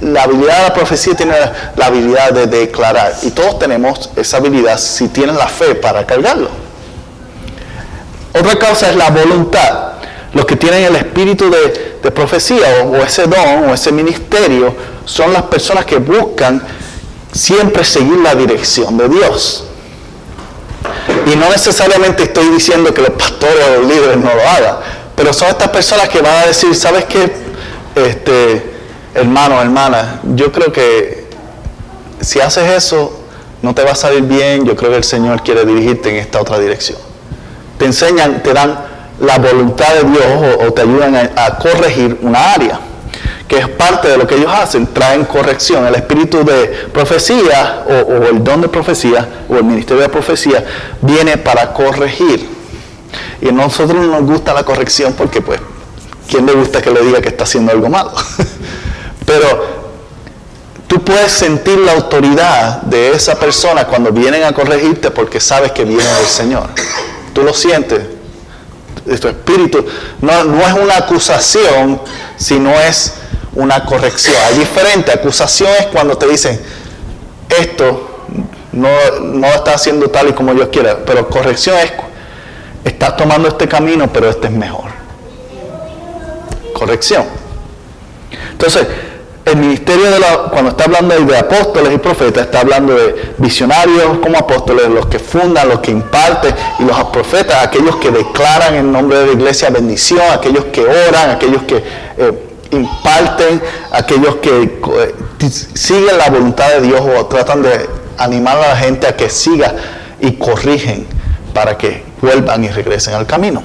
la 0.01 0.23
habilidad 0.23 0.57
de 0.57 0.63
la 0.63 0.73
profecía 0.73 1.15
tiene 1.15 1.33
la, 1.75 1.85
habilidad 1.85 2.31
de 2.31 2.47
declarar. 2.47 3.13
Y 3.23 3.31
todos 3.31 3.59
tenemos 3.59 4.09
esa 4.15 4.37
habilidad 4.37 4.77
si 4.77 5.09
tienen 5.09 5.37
la 5.37 5.47
fe 5.47 5.75
para 5.75 6.05
cargarlo. 6.05 6.49
Otra 8.33 8.55
cosa 8.57 8.89
es 8.89 8.95
la 8.95 9.09
voluntad. 9.09 9.93
Los 10.33 10.45
que 10.45 10.55
tienen 10.55 10.83
el 10.83 10.95
espíritu 10.95 11.49
de, 11.49 12.11
profecía 12.11 12.65
o, 12.85 12.95
ese 12.97 13.23
don 13.23 13.69
o 13.69 13.73
ese 13.73 13.91
ministerio 13.91 14.73
son 15.09 15.33
las 15.33 15.43
personas 15.43 15.85
que 15.85 15.97
buscan 15.97 16.61
siempre 17.31 17.83
seguir 17.83 18.17
la 18.19 18.35
dirección 18.35 18.95
de 18.95 19.09
Dios. 19.09 19.65
Y 21.25 21.35
no 21.35 21.49
necesariamente 21.49 22.23
estoy 22.23 22.47
diciendo 22.49 22.93
que 22.93 23.01
los 23.01 23.11
pastores 23.11 23.65
o 23.67 23.81
los 23.81 23.87
líderes 23.91 24.17
no 24.17 24.33
lo 24.33 24.47
hagan, 24.47 24.75
pero 25.15 25.33
son 25.33 25.47
estas 25.47 25.69
personas 25.69 26.09
que 26.09 26.21
van 26.21 26.43
a 26.43 26.45
decir, 26.45 26.75
¿sabes 26.75 27.05
qué? 27.05 27.31
Este, 27.95 28.71
hermano, 29.15 29.59
hermana, 29.59 30.21
yo 30.35 30.51
creo 30.51 30.71
que 30.71 31.27
si 32.21 32.39
haces 32.39 32.71
eso, 32.71 33.19
no 33.63 33.73
te 33.73 33.83
va 33.83 33.91
a 33.91 33.95
salir 33.95 34.21
bien, 34.21 34.63
yo 34.63 34.75
creo 34.75 34.91
que 34.91 34.97
el 34.97 35.03
Señor 35.03 35.41
quiere 35.41 35.65
dirigirte 35.65 36.09
en 36.11 36.17
esta 36.17 36.39
otra 36.39 36.59
dirección. 36.59 36.99
Te 37.79 37.85
enseñan, 37.85 38.43
te 38.43 38.53
dan 38.53 38.79
la 39.19 39.39
voluntad 39.39 39.93
de 39.95 40.03
Dios 40.03 40.57
o, 40.65 40.71
te 40.71 40.83
ayudan 40.83 41.15
a, 41.15 41.57
corregir 41.57 42.19
una 42.21 42.53
área, 42.53 42.79
que 43.49 43.57
es 43.57 43.67
parte 43.67 44.07
de 44.07 44.15
lo 44.15 44.27
que 44.27 44.35
ellos 44.35 44.51
hacen, 44.53 44.85
traen 44.93 45.25
corrección. 45.25 45.85
El 45.87 45.95
espíritu 45.95 46.45
de 46.45 46.67
profecía 46.93 47.83
o, 47.89 48.23
el 48.27 48.43
don 48.43 48.61
de 48.61 48.69
profecía 48.69 49.27
o 49.49 49.55
el 49.55 49.63
ministerio 49.63 50.03
de 50.03 50.09
profecía 50.09 50.63
viene 51.01 51.35
para 51.35 51.73
corregir. 51.73 52.47
Y 53.41 53.49
a 53.49 53.51
nosotros 53.51 54.05
nos 54.05 54.21
gusta 54.21 54.53
la 54.53 54.63
corrección 54.63 55.13
porque 55.13 55.41
pues, 55.41 55.59
¿quién 56.29 56.45
le 56.45 56.53
gusta 56.53 56.79
que 56.79 56.91
le 56.91 57.01
diga 57.01 57.21
que 57.21 57.29
está 57.29 57.45
haciendo 57.45 57.71
algo 57.71 57.89
malo? 57.89 58.13
Pero 59.25 59.65
tú 60.87 61.03
puedes 61.03 61.31
sentir 61.31 61.79
la 61.79 61.93
autoridad 61.93 62.83
de 62.83 63.13
esa 63.13 63.39
persona 63.39 63.87
cuando 63.87 64.11
vienen 64.11 64.43
a 64.43 64.51
corregirte 64.51 65.09
porque 65.09 65.39
sabes 65.39 65.71
que 65.71 65.85
viene 65.85 66.03
del 66.03 66.27
Señor. 66.27 66.69
Tú 67.33 67.41
lo 67.41 67.55
sientes, 67.55 67.99
tu 69.19 69.27
espíritu, 69.27 69.83
no, 70.21 70.43
no 70.43 70.61
es 70.67 70.73
una 70.73 70.97
acusación, 70.97 71.99
sino 72.37 72.69
es 72.79 73.15
una 73.55 73.85
corrección. 73.85 74.35
Hay 74.47 74.59
diferente, 74.59 75.11
acusación 75.11 75.69
es 75.79 75.87
cuando 75.87 76.17
te 76.17 76.27
dicen, 76.27 76.59
esto 77.49 78.25
no, 78.71 78.89
no 79.21 79.47
está 79.47 79.73
haciendo 79.73 80.09
tal 80.09 80.29
y 80.29 80.33
como 80.33 80.53
yo 80.53 80.69
quiera, 80.69 80.99
pero 81.05 81.27
corrección 81.27 81.77
es, 81.77 81.91
estás 82.83 83.17
tomando 83.17 83.47
este 83.47 83.67
camino, 83.67 84.11
pero 84.11 84.29
este 84.29 84.47
es 84.47 84.53
mejor. 84.53 84.91
Corrección. 86.73 87.25
Entonces, 88.51 88.87
el 89.45 89.57
ministerio 89.57 90.11
de 90.11 90.19
la, 90.19 90.37
cuando 90.51 90.71
está 90.71 90.83
hablando 90.83 91.15
de 91.15 91.37
apóstoles 91.37 91.93
y 91.93 91.97
profetas, 91.97 92.45
está 92.45 92.59
hablando 92.61 92.93
de 92.93 93.33
visionarios 93.37 94.19
como 94.21 94.37
apóstoles, 94.37 94.87
los 94.89 95.07
que 95.07 95.17
fundan, 95.17 95.69
los 95.69 95.79
que 95.79 95.91
imparten, 95.91 96.53
y 96.79 96.83
los 96.83 97.03
profetas, 97.05 97.65
aquellos 97.65 97.95
que 97.95 98.11
declaran 98.11 98.75
en 98.75 98.91
nombre 98.91 99.17
de 99.19 99.27
la 99.27 99.31
iglesia 99.33 99.69
bendición, 99.69 100.21
aquellos 100.31 100.65
que 100.65 100.81
oran, 100.81 101.31
aquellos 101.31 101.63
que 101.63 101.77
eh, 102.17 102.48
imparten, 102.71 103.61
aquellos 103.91 104.35
que 104.37 104.63
eh, 104.63 105.49
siguen 105.73 106.17
la 106.17 106.29
voluntad 106.29 106.69
de 106.69 106.81
Dios 106.81 107.01
o 107.01 107.25
tratan 107.25 107.61
de 107.61 107.89
animar 108.17 108.57
a 108.57 108.69
la 108.69 108.75
gente 108.75 109.07
a 109.07 109.15
que 109.15 109.29
siga 109.29 109.73
y 110.19 110.33
corrigen 110.33 111.07
para 111.53 111.77
que 111.77 112.03
vuelvan 112.21 112.63
y 112.63 112.69
regresen 112.69 113.13
al 113.13 113.25
camino. 113.25 113.63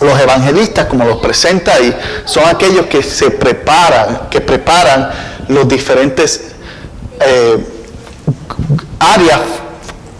Los 0.00 0.18
evangelistas, 0.18 0.86
como 0.86 1.04
los 1.04 1.18
presenta 1.18 1.74
ahí, 1.74 1.94
son 2.24 2.44
aquellos 2.46 2.86
que 2.86 3.02
se 3.02 3.30
preparan, 3.30 4.28
que 4.30 4.40
preparan 4.40 5.10
los 5.48 5.68
diferentes 5.68 6.52
eh, 7.20 7.64
áreas 8.98 9.40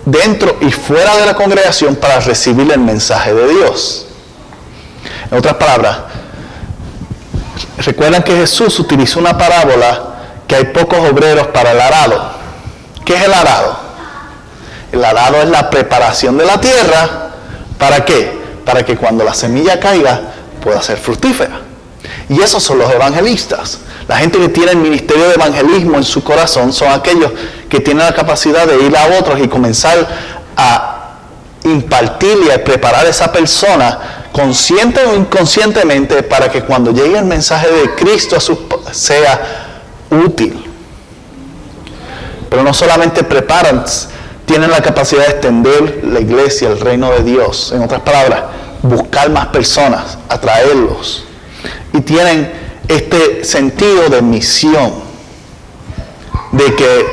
dentro 0.05 0.57
y 0.61 0.71
fuera 0.71 1.16
de 1.16 1.27
la 1.27 1.35
congregación 1.35 1.97
para 1.97 2.21
recibir 2.21 2.71
el 2.71 2.81
mensaje 2.81 3.33
de 3.35 3.49
Dios. 3.49 4.07
En 5.31 5.38
otras 5.38 5.55
palabras, 5.55 5.99
recuerdan 7.79 8.22
que 8.22 8.37
Jesús 8.37 8.79
utilizó 8.79 9.20
una 9.20 9.37
parábola 9.37 10.03
que 10.46 10.57
hay 10.57 10.64
pocos 10.64 10.98
obreros 10.98 11.48
para 11.48 11.72
el 11.72 11.81
arado. 11.81 12.33
¿Qué 13.05 13.14
es 13.14 13.22
el 13.22 13.33
arado? 13.33 13.77
El 14.92 15.05
arado 15.05 15.42
es 15.42 15.48
la 15.48 15.70
preparación 15.70 16.37
de 16.37 16.44
la 16.44 16.61
tierra. 16.61 17.31
¿Para 17.79 18.05
qué? 18.05 18.42
para 18.64 18.85
que 18.85 18.96
cuando 18.96 19.25
la 19.25 19.35
semilla 19.35 19.79
caiga 19.79 20.20
pueda 20.62 20.83
ser 20.83 20.98
fructífera. 20.98 21.61
Y 22.29 22.40
esos 22.40 22.62
son 22.62 22.79
los 22.79 22.90
evangelistas. 22.92 23.79
La 24.09 24.18
gente 24.18 24.38
que 24.38 24.48
tiene 24.48 24.72
el 24.72 24.79
ministerio 24.79 25.29
de 25.29 25.35
evangelismo 25.35 25.96
en 25.96 26.05
su 26.05 26.22
corazón 26.25 26.72
son 26.72 26.92
aquellos 26.92 27.31
que 27.68 27.81
tienen 27.81 28.05
la 28.05 28.14
capacidad 28.14 28.66
de 28.66 28.83
ir 28.83 28.96
a 28.96 29.18
otros 29.18 29.40
y 29.40 29.48
comenzar 29.48 30.07
a 30.57 31.02
impartirle 31.64 32.59
preparar 32.59 33.07
a 33.07 33.09
esa 33.09 33.31
persona 33.31 34.27
consciente 34.33 35.05
o 35.05 35.14
inconscientemente 35.14 36.22
para 36.22 36.51
que 36.51 36.62
cuando 36.62 36.92
llegue 36.92 37.18
el 37.18 37.25
mensaje 37.25 37.70
de 37.70 37.94
Cristo 37.94 38.37
a 38.37 38.40
su, 38.40 38.59
sea 38.90 39.40
útil. 40.11 40.64
Pero 42.48 42.62
no 42.62 42.75
solamente 42.75 43.25
preparan, 43.25 43.85
tienen 44.44 44.70
la 44.70 44.83
capacidad 44.83 45.27
de 45.27 45.33
extender 45.33 46.01
la 46.05 46.20
iglesia, 46.20 46.68
el 46.68 46.81
reino 46.81 47.11
de 47.12 47.22
Dios. 47.22 47.72
En 47.72 47.83
otras 47.83 48.01
palabras, 48.03 48.42
buscar 48.83 49.31
más 49.31 49.46
personas, 49.46 50.18
atraerlos. 50.29 51.25
Y 51.92 52.01
tienen 52.01 52.53
este 52.88 53.44
sentido 53.44 54.09
de 54.09 54.20
misión, 54.22 54.92
de 56.53 56.75
que 56.75 57.07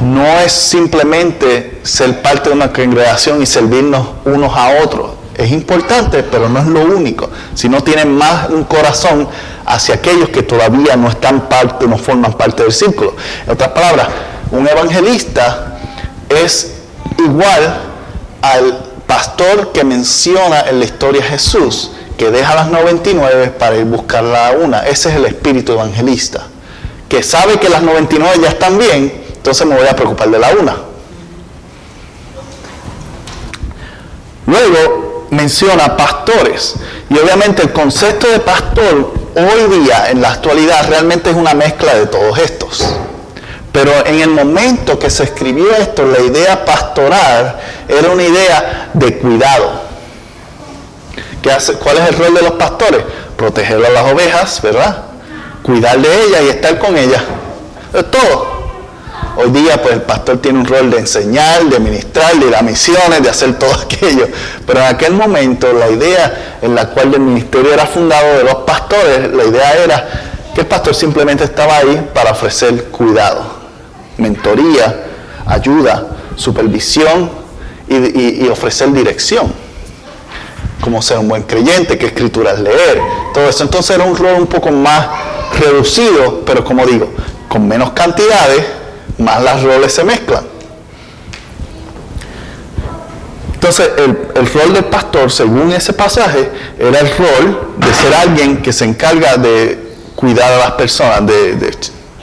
no 0.00 0.24
es 0.40 0.52
simplemente 0.52 1.80
ser 1.82 2.22
parte 2.22 2.48
de 2.48 2.54
una 2.54 2.72
congregación 2.72 3.42
y 3.42 3.46
servirnos 3.46 4.08
unos 4.24 4.56
a 4.56 4.82
otros. 4.82 5.10
Es 5.34 5.50
importante, 5.52 6.22
pero 6.22 6.48
no 6.48 6.58
es 6.58 6.66
lo 6.66 6.82
único, 6.82 7.30
sino 7.54 7.82
tienen 7.82 8.14
más 8.14 8.50
un 8.50 8.64
corazón 8.64 9.28
hacia 9.64 9.94
aquellos 9.94 10.28
que 10.30 10.42
todavía 10.42 10.96
no 10.96 11.08
están 11.08 11.48
parte, 11.48 11.86
no 11.86 11.96
forman 11.96 12.32
parte 12.34 12.62
del 12.62 12.72
círculo. 12.72 13.14
En 13.46 13.52
otras 13.52 13.70
palabras, 13.70 14.08
un 14.50 14.68
evangelista 14.68 15.78
es 16.28 16.72
igual 17.18 17.80
al 18.42 18.84
pastor 19.06 19.72
que 19.72 19.84
menciona 19.84 20.62
en 20.68 20.78
la 20.78 20.84
historia 20.84 21.22
Jesús, 21.22 21.92
que 22.16 22.30
deja 22.30 22.54
las 22.54 22.70
99 22.70 23.54
para 23.58 23.76
ir 23.76 23.84
buscar 23.84 24.22
la 24.22 24.52
una. 24.52 24.80
Ese 24.80 25.08
es 25.10 25.16
el 25.16 25.24
espíritu 25.24 25.72
evangelista, 25.72 26.46
que 27.08 27.22
sabe 27.22 27.58
que 27.58 27.68
las 27.68 27.82
99 27.82 28.38
ya 28.42 28.48
están 28.48 28.78
bien, 28.78 29.29
entonces 29.40 29.66
me 29.66 29.74
voy 29.74 29.86
a 29.88 29.96
preocupar 29.96 30.28
de 30.28 30.38
la 30.38 30.50
una. 30.50 30.76
Luego 34.46 35.28
menciona 35.30 35.96
pastores. 35.96 36.74
Y 37.08 37.18
obviamente 37.18 37.62
el 37.62 37.72
concepto 37.72 38.28
de 38.28 38.40
pastor 38.40 39.14
hoy 39.34 39.80
día, 39.80 40.10
en 40.10 40.20
la 40.20 40.32
actualidad, 40.32 40.90
realmente 40.90 41.30
es 41.30 41.36
una 41.36 41.54
mezcla 41.54 41.94
de 41.94 42.06
todos 42.06 42.38
estos. 42.38 42.86
Pero 43.72 44.04
en 44.04 44.20
el 44.20 44.28
momento 44.28 44.98
que 44.98 45.08
se 45.08 45.24
escribió 45.24 45.74
esto, 45.74 46.04
la 46.04 46.20
idea 46.20 46.62
pastoral 46.62 47.60
era 47.88 48.10
una 48.10 48.22
idea 48.22 48.90
de 48.92 49.16
cuidado. 49.20 49.70
¿Cuál 51.82 51.96
es 51.96 52.08
el 52.10 52.18
rol 52.18 52.34
de 52.34 52.42
los 52.42 52.52
pastores? 52.52 53.02
Proteger 53.38 53.82
a 53.86 53.88
las 53.88 54.12
ovejas, 54.12 54.60
¿verdad? 54.60 55.04
Cuidar 55.62 55.98
de 55.98 56.24
ellas 56.24 56.42
y 56.42 56.48
estar 56.50 56.78
con 56.78 56.94
ellas. 56.98 57.22
Es 57.94 58.10
todo. 58.10 58.59
Hoy 59.36 59.50
día, 59.50 59.80
pues 59.80 59.94
el 59.94 60.02
pastor 60.02 60.38
tiene 60.38 60.58
un 60.58 60.66
rol 60.66 60.90
de 60.90 60.98
enseñar, 60.98 61.64
de 61.64 61.78
ministrar, 61.78 62.36
de 62.36 62.46
ir 62.46 62.56
a 62.56 62.62
misiones, 62.62 63.22
de 63.22 63.30
hacer 63.30 63.58
todo 63.58 63.72
aquello. 63.84 64.28
Pero 64.66 64.80
en 64.80 64.86
aquel 64.86 65.14
momento, 65.14 65.72
la 65.72 65.88
idea 65.88 66.58
en 66.60 66.74
la 66.74 66.88
cual 66.90 67.14
el 67.14 67.20
ministerio 67.20 67.72
era 67.72 67.86
fundado 67.86 68.38
de 68.38 68.44
los 68.44 68.56
pastores, 68.66 69.32
la 69.32 69.44
idea 69.44 69.72
era 69.74 70.08
que 70.54 70.62
el 70.62 70.66
pastor 70.66 70.94
simplemente 70.94 71.44
estaba 71.44 71.76
ahí 71.76 72.08
para 72.12 72.32
ofrecer 72.32 72.84
cuidado 72.86 73.60
mentoría 74.20 75.06
ayuda, 75.46 76.06
supervisión 76.36 77.30
y, 77.88 78.46
ofrecer 78.48 78.92
dirección. 78.92 79.52
Como 80.80 81.02
ser 81.02 81.18
un 81.18 81.28
buen 81.28 81.42
creyente, 81.42 81.98
qué 81.98 82.06
escrituras 82.06 82.60
leer, 82.60 83.00
todo 83.34 83.48
eso. 83.48 83.64
Entonces 83.64 83.96
era 83.96 84.04
un 84.04 84.16
rol 84.16 84.34
un 84.38 84.46
poco 84.46 84.70
más 84.70 85.08
reducido, 85.58 86.42
pero 86.46 86.64
como 86.64 86.86
digo, 86.86 87.10
con 87.48 87.66
menos 87.66 87.90
cantidades, 87.90 88.64
más 89.20 89.42
las 89.42 89.62
roles 89.62 89.92
se 89.92 90.04
mezclan. 90.04 90.44
Entonces, 93.54 93.90
el, 93.98 94.46
rol 94.54 94.72
del 94.72 94.86
pastor, 94.86 95.30
según 95.30 95.70
ese 95.72 95.92
pasaje, 95.92 96.50
era 96.78 96.98
el 97.00 97.16
rol 97.16 97.74
de 97.76 97.92
ser 97.92 98.14
alguien 98.14 98.62
que 98.62 98.72
se 98.72 98.86
encarga 98.86 99.36
de 99.36 99.78
cuidar 100.16 100.50
a 100.50 100.58
las 100.58 100.72
personas, 100.72 101.26
de, 101.26 101.56
de 101.56 101.70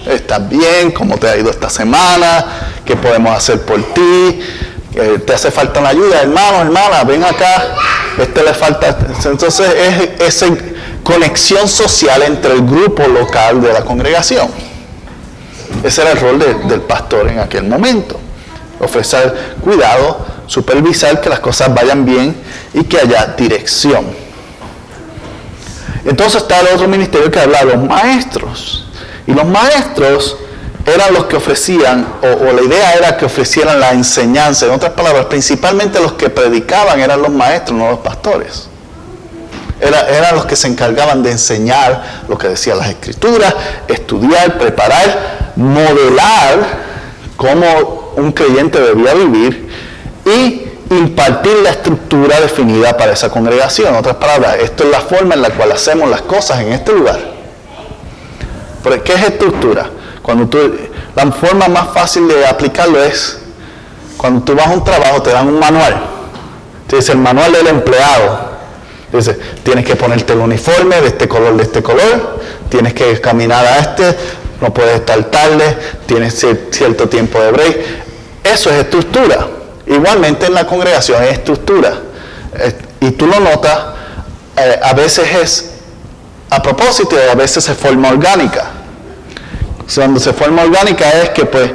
¿estás 0.07 0.49
bien? 0.49 0.91
¿Cómo 0.91 1.17
te 1.17 1.29
ha 1.29 1.37
ido 1.37 1.51
esta 1.51 1.69
semana? 1.69 2.43
¿Qué 2.83 2.95
podemos 2.95 3.37
hacer 3.37 3.61
por 3.61 3.81
ti? 3.93 4.39
¿Te 5.25 5.33
hace 5.33 5.51
falta 5.51 5.79
una 5.79 5.89
ayuda? 5.89 6.21
Hermano, 6.21 6.61
hermana, 6.61 7.03
ven 7.03 7.23
acá. 7.23 7.75
Este 8.17 8.43
le 8.43 8.55
falta. 8.55 8.97
Entonces, 9.25 9.67
es 9.69 10.21
esa 10.21 10.47
conexión 11.03 11.67
social 11.67 12.23
entre 12.23 12.53
el 12.53 12.61
grupo 12.61 13.07
local 13.07 13.61
de 13.61 13.73
la 13.73 13.85
congregación. 13.85 14.49
Ese 15.84 16.01
era 16.01 16.11
el 16.11 16.19
rol 16.19 16.39
del 16.67 16.82
pastor 16.82 17.30
en 17.30 17.39
aquel 17.39 17.63
momento. 17.63 18.19
Ofrecer 18.80 19.57
cuidado, 19.61 20.25
supervisar 20.45 21.19
que 21.21 21.30
las 21.30 21.39
cosas 21.39 21.73
vayan 21.73 22.05
bien 22.05 22.36
y 22.73 22.84
que 22.84 22.99
haya 22.99 23.36
dirección. 23.38 24.05
Entonces 26.05 26.41
está 26.41 26.61
el 26.61 26.67
otro 26.67 26.88
ministerio 26.88 27.30
que 27.30 27.39
habla 27.39 27.59
de 27.59 27.75
los 27.75 27.84
maestros. 27.84 28.86
Y 29.25 29.34
los 29.34 29.45
maestros 29.45 30.38
eran 30.86 31.13
los 31.13 31.25
que 31.25 31.36
ofrecían, 31.36 32.07
o, 32.21 32.53
la 32.53 32.61
idea 32.61 32.93
era 32.93 33.17
que 33.17 33.25
ofrecieran 33.25 33.80
la 33.80 33.91
enseñanza. 33.91 34.65
En 34.65 34.71
otras 34.71 34.93
palabras, 34.93 35.25
principalmente 35.25 35.99
los 35.99 36.13
que 36.13 36.30
predicaban 36.30 36.99
eran 36.99 37.21
los 37.21 37.30
maestros, 37.32 37.78
no 37.78 37.89
los 37.89 37.99
pastores. 37.99 38.69
Eran 39.80 40.36
los 40.36 40.45
que 40.45 40.55
se 40.55 40.67
encargaban 40.67 41.23
de 41.23 41.32
enseñar 41.32 42.23
lo 42.28 42.38
que 42.38 42.49
decían 42.49 42.78
las 42.78 42.89
escrituras, 42.89 43.53
estudiar, 43.88 44.57
preparar, 44.57 45.53
modelar 45.55 46.88
cómo 47.36 48.13
un 48.17 48.32
creyente 48.32 48.80
debía 48.80 49.13
vivir 49.13 49.69
y 50.25 50.67
impartir 50.89 51.53
la 51.63 51.69
estructura 51.69 52.39
definida 52.39 52.97
para 52.97 53.13
esa 53.13 53.30
congregación. 53.30 53.89
En 53.89 53.95
otras 53.95 54.15
palabras, 54.15 54.57
esto 54.61 54.84
es 54.84 54.91
la 54.91 55.01
forma 55.01 55.36
en 55.36 55.41
la 55.41 55.49
cual 55.51 55.71
hacemos 55.71 56.09
las 56.09 56.21
cosas 56.21 56.61
en 56.61 56.73
este 56.73 56.93
lugar. 56.93 57.38
¿qué 59.03 59.13
es 59.13 59.23
estructura? 59.23 59.89
Cuando 60.21 60.47
tú, 60.47 60.59
la 61.15 61.32
forma 61.32 61.67
más 61.67 61.89
fácil 61.93 62.28
de 62.28 62.45
aplicarlo 62.47 63.03
es 63.03 63.39
cuando 64.15 64.41
tú 64.43 64.55
vas 64.55 64.67
a 64.67 64.71
un 64.71 64.84
trabajo, 64.84 65.21
te 65.21 65.32
dan 65.32 65.47
un 65.47 65.59
manual. 65.59 65.95
Te 66.88 66.97
el 66.97 67.17
manual 67.17 67.51
del 67.51 67.67
empleado. 67.67 68.57
Dice, 69.12 69.38
tienes 69.64 69.86
que 69.86 69.95
ponerte 69.95 70.34
el 70.34 70.39
uniforme 70.39 70.99
de 71.01 71.08
este 71.08 71.28
color, 71.28 71.55
de 71.55 71.64
este 71.64 71.82
color, 71.82 72.41
tienes 72.70 72.93
que 72.93 73.20
caminar 73.22 73.66
a 73.66 73.80
este, 73.80 74.16
no 74.60 74.74
puedes 74.74 74.95
estar 74.95 75.24
tarde, 75.26 75.78
tienes 76.05 76.45
cierto 76.72 77.08
tiempo 77.08 77.39
de 77.39 77.51
break. 77.51 77.78
Eso 78.43 78.70
es 78.70 78.78
estructura. 78.78 79.47
Igualmente 79.86 80.47
en 80.47 80.53
la 80.53 80.66
congregación 80.68 81.24
es 81.24 81.32
estructura. 81.32 81.93
Y 82.99 83.12
tú 83.12 83.28
lo 83.28 83.39
notas, 83.39 83.78
eh, 84.58 84.80
a 84.82 84.93
veces 84.93 85.34
es 85.41 85.72
a 86.49 86.62
propósito 86.62 87.16
a 87.30 87.36
veces 87.36 87.64
se 87.64 87.76
forma 87.76 88.10
orgánica. 88.10 88.72
Cuando 89.93 90.20
se 90.20 90.34
forma 90.34 90.64
orgánica 90.64 91.10
es 91.10 91.30
que 91.30 91.45
pues 91.45 91.72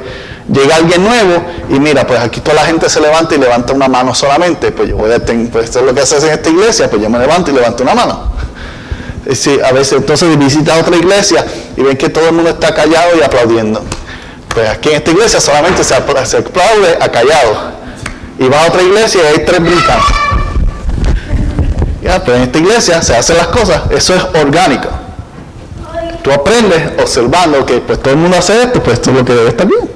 llega 0.51 0.75
alguien 0.75 1.03
nuevo 1.03 1.43
y 1.69 1.79
mira, 1.79 2.05
pues 2.05 2.19
aquí 2.19 2.41
toda 2.41 2.55
la 2.55 2.65
gente 2.65 2.89
se 2.89 2.99
levanta 2.99 3.35
y 3.35 3.37
levanta 3.37 3.73
una 3.73 3.87
mano 3.87 4.13
solamente. 4.13 4.71
Pues 4.71 4.89
yo 4.89 4.97
voy 4.97 5.11
a 5.11 5.23
tener, 5.23 5.51
pues 5.51 5.65
esto 5.65 5.79
es 5.79 5.85
lo 5.85 5.93
que 5.93 6.01
haces 6.01 6.23
en 6.23 6.31
esta 6.31 6.49
iglesia, 6.49 6.89
pues 6.89 7.01
yo 7.01 7.09
me 7.09 7.19
levanto 7.19 7.51
y 7.51 7.53
levanto 7.53 7.83
una 7.83 7.95
mano. 7.95 8.33
Si, 9.33 9.57
a 9.61 9.71
veces 9.71 9.99
entonces 9.99 10.37
visita 10.37 10.77
otra 10.77 10.97
iglesia 10.97 11.45
y 11.77 11.81
ven 11.81 11.95
que 11.95 12.09
todo 12.09 12.27
el 12.27 12.33
mundo 12.33 12.49
está 12.49 12.75
callado 12.75 13.17
y 13.17 13.23
aplaudiendo. 13.23 13.81
Pues 14.53 14.69
aquí 14.69 14.89
en 14.89 14.95
esta 14.95 15.11
iglesia 15.11 15.39
solamente 15.39 15.81
se, 15.81 15.95
aplaude 15.95 16.97
a 16.99 17.09
callado. 17.09 17.71
Y 18.37 18.49
va 18.49 18.65
a 18.65 18.67
otra 18.67 18.81
iglesia 18.81 19.21
y 19.23 19.25
hay 19.27 19.45
tres 19.45 19.61
brincando. 19.61 20.03
Ya, 22.03 22.21
pero 22.21 22.35
en 22.35 22.43
esta 22.43 22.57
iglesia 22.57 23.01
se 23.01 23.15
hacen 23.15 23.37
las 23.37 23.47
cosas, 23.47 23.83
eso 23.91 24.13
es 24.13 24.23
orgánico. 24.41 24.89
Tú 26.21 26.31
aprendes 26.31 27.01
observando 27.01 27.65
que 27.65 27.79
pues 27.79 27.99
todo 27.99 28.13
el 28.13 28.19
mundo 28.19 28.37
hace 28.37 28.61
esto, 28.63 28.83
pues 28.83 28.95
esto 28.95 29.11
es 29.11 29.17
lo 29.17 29.25
que 29.25 29.33
debe 29.33 29.49
estar 29.49 29.65
bien. 29.65 29.89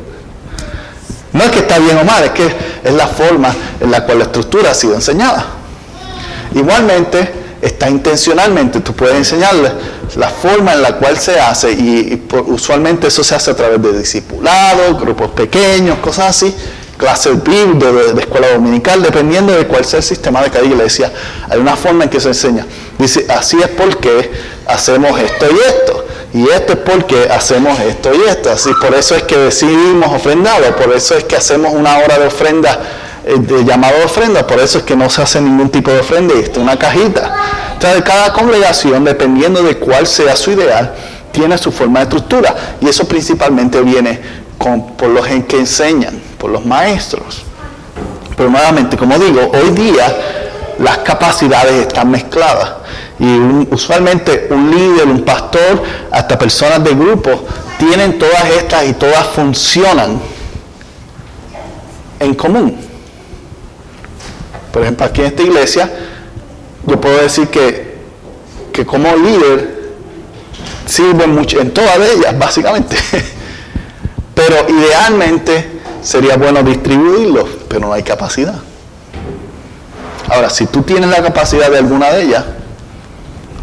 No 1.38 1.44
es 1.44 1.52
que 1.52 1.60
está 1.60 1.78
bien 1.78 1.98
o 1.98 2.04
mal, 2.04 2.24
es 2.24 2.32
que 2.32 2.48
es 2.84 2.94
la 2.94 3.08
forma 3.08 3.54
en 3.80 3.92
la 3.92 4.04
cual 4.04 4.20
la 4.20 4.26
estructura 4.26 4.72
ha 4.72 4.74
sido 4.74 4.96
enseñada. 4.96 5.46
Igualmente, 6.56 7.32
está 7.62 7.90
intencionalmente, 7.90 8.80
tú 8.80 8.94
puedes 8.94 9.16
enseñarle 9.16 9.72
la 10.16 10.30
forma 10.30 10.74
en 10.74 10.82
la 10.82 10.96
cual 10.96 11.18
se 11.18 11.40
hace 11.40 11.72
y, 11.72 12.28
usualmente 12.48 13.08
eso 13.08 13.24
se 13.24 13.36
hace 13.36 13.52
a 13.52 13.56
través 13.56 13.82
de 13.82 14.00
discipulados, 14.00 15.00
grupos 15.00 15.32
pequeños, 15.32 16.00
cosas 16.00 16.30
así, 16.30 16.56
clases 16.98 17.44
de, 17.44 18.14
de, 18.14 18.22
escuela 18.22 18.50
dominical, 18.54 19.04
dependiendo 19.04 19.54
de 19.54 19.68
cuál 19.68 19.86
sea 19.86 20.00
el 20.00 20.04
sistema 20.04 20.42
de 20.42 20.50
cada 20.50 20.66
iglesia, 20.66 21.12
hay 21.50 21.60
una 21.60 21.76
forma 21.76 22.06
en 22.06 22.10
que 22.10 22.20
se 22.20 22.30
enseña. 22.30 22.66
Dice, 22.98 23.28
así 23.30 23.58
es 23.62 23.68
porque 23.70 24.32
hacemos 24.68 25.20
esto 25.20 25.46
y 25.52 25.60
esto. 25.68 26.06
Y 26.34 26.50
esto 26.50 26.74
es 26.74 26.80
porque 26.80 27.28
hacemos 27.32 27.80
esto 27.80 28.12
y 28.14 28.30
esto. 28.30 28.52
Así 28.52 28.70
por 28.82 28.94
eso 28.94 29.16
es 29.16 29.24
que 29.24 29.38
decidimos 29.38 30.14
ofrendar, 30.14 30.76
por 30.76 30.94
eso 30.94 31.16
es 31.16 31.24
que 31.24 31.36
hacemos 31.36 31.74
una 31.74 31.98
hora 31.98 32.20
de 32.20 32.28
ofrenda, 32.28 32.80
eh, 33.26 33.36
de 33.38 33.64
llamado 33.64 33.98
de 33.98 34.06
ofrenda, 34.06 34.46
por 34.46 34.60
eso 34.60 34.80
es 34.80 34.84
que 34.84 34.96
no 34.96 35.10
se 35.10 35.22
hace 35.22 35.42
ningún 35.42 35.70
tipo 35.70 35.92
de 35.92 36.00
ofrenda 36.00 36.34
y 36.36 36.40
esto 36.40 36.60
es 36.60 36.64
una 36.64 36.78
cajita. 36.78 37.34
Entonces 37.74 38.04
cada 38.04 38.34
congregación, 38.34 39.04
dependiendo 39.04 39.64
de 39.64 39.78
cuál 39.78 40.06
sea 40.06 40.36
su 40.36 40.52
ideal, 40.52 40.94
tiene 41.32 41.58
su 41.58 41.72
forma 41.72 42.00
de 42.00 42.04
estructura. 42.06 42.56
Y 42.82 42.90
eso 42.90 43.08
principalmente 43.08 43.82
viene 43.82 44.20
por 44.98 45.10
los 45.10 45.28
que 45.28 45.58
enseñan, 45.58 46.20
por 46.38 46.50
los 46.50 46.66
maestros. 46.66 47.44
Pero 48.36 48.50
nuevamente, 48.50 48.98
como 48.98 49.18
digo, 49.18 49.52
hoy 49.54 49.70
día 49.72 50.16
las 50.80 51.00
capacidades 51.00 51.88
están 51.88 52.10
mezcladas. 52.12 52.72
Y 53.20 53.68
usualmente 53.72 54.48
un 54.52 54.70
líder, 54.70 55.08
un 55.08 55.24
pastor, 55.24 55.82
hasta 56.12 56.38
personas 56.38 56.84
de 56.84 56.94
grupo, 56.94 57.46
tienen 57.80 58.20
todas 58.20 58.46
estas 58.58 58.86
y 58.88 58.94
todas 58.94 59.26
funcionan 59.28 60.20
en 62.20 62.34
común. 62.36 62.78
Por 64.72 64.84
ejemplo, 64.84 65.06
aquí 65.06 65.22
en 65.22 65.28
esta 65.28 65.42
iglesia, 65.42 65.92
yo 66.86 67.02
puedo 67.02 67.18
decir 67.18 67.48
que, 67.48 67.98
que 68.72 68.86
como 68.86 69.16
líder 69.16 69.78
sirven 70.86 71.34
mucho 71.34 71.60
en 71.60 71.72
todas 71.72 71.98
ellas, 71.98 72.38
básicamente. 72.38 72.96
Pero 74.36 74.68
idealmente 74.70 75.78
sería 76.04 76.38
bueno 76.38 76.62
distribuirlos, 76.62 77.50
pero 77.68 77.88
no 77.88 77.94
hay 77.94 78.04
capacidad. 78.04 78.54
Ahora, 80.30 80.50
si 80.50 80.68
tú 80.68 80.84
tienes 80.84 81.10
la 81.10 81.24
capacidad 81.24 81.72
de 81.72 81.80
alguna 81.80 82.12
de 82.12 82.24
ellas, 82.24 82.46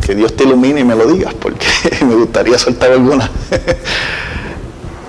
que 0.05 0.15
Dios 0.15 0.37
te 0.37 0.45
ilumine 0.45 0.81
y 0.81 0.85
me 0.85 0.95
lo 0.95 1.07
digas, 1.07 1.35
porque 1.35 1.67
me 2.05 2.15
gustaría 2.15 2.59
soltar 2.59 2.93
alguna. 2.93 3.31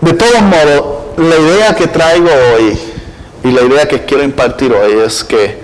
de 0.01 0.13
todos 0.13 0.41
modos, 0.41 0.85
la 1.17 1.35
idea 1.35 1.75
que 1.75 1.87
traigo 1.87 2.29
hoy 2.29 2.79
y 3.43 3.51
la 3.51 3.61
idea 3.61 3.87
que 3.87 4.05
quiero 4.05 4.23
impartir 4.23 4.71
hoy 4.71 4.99
es 5.05 5.23
que 5.23 5.59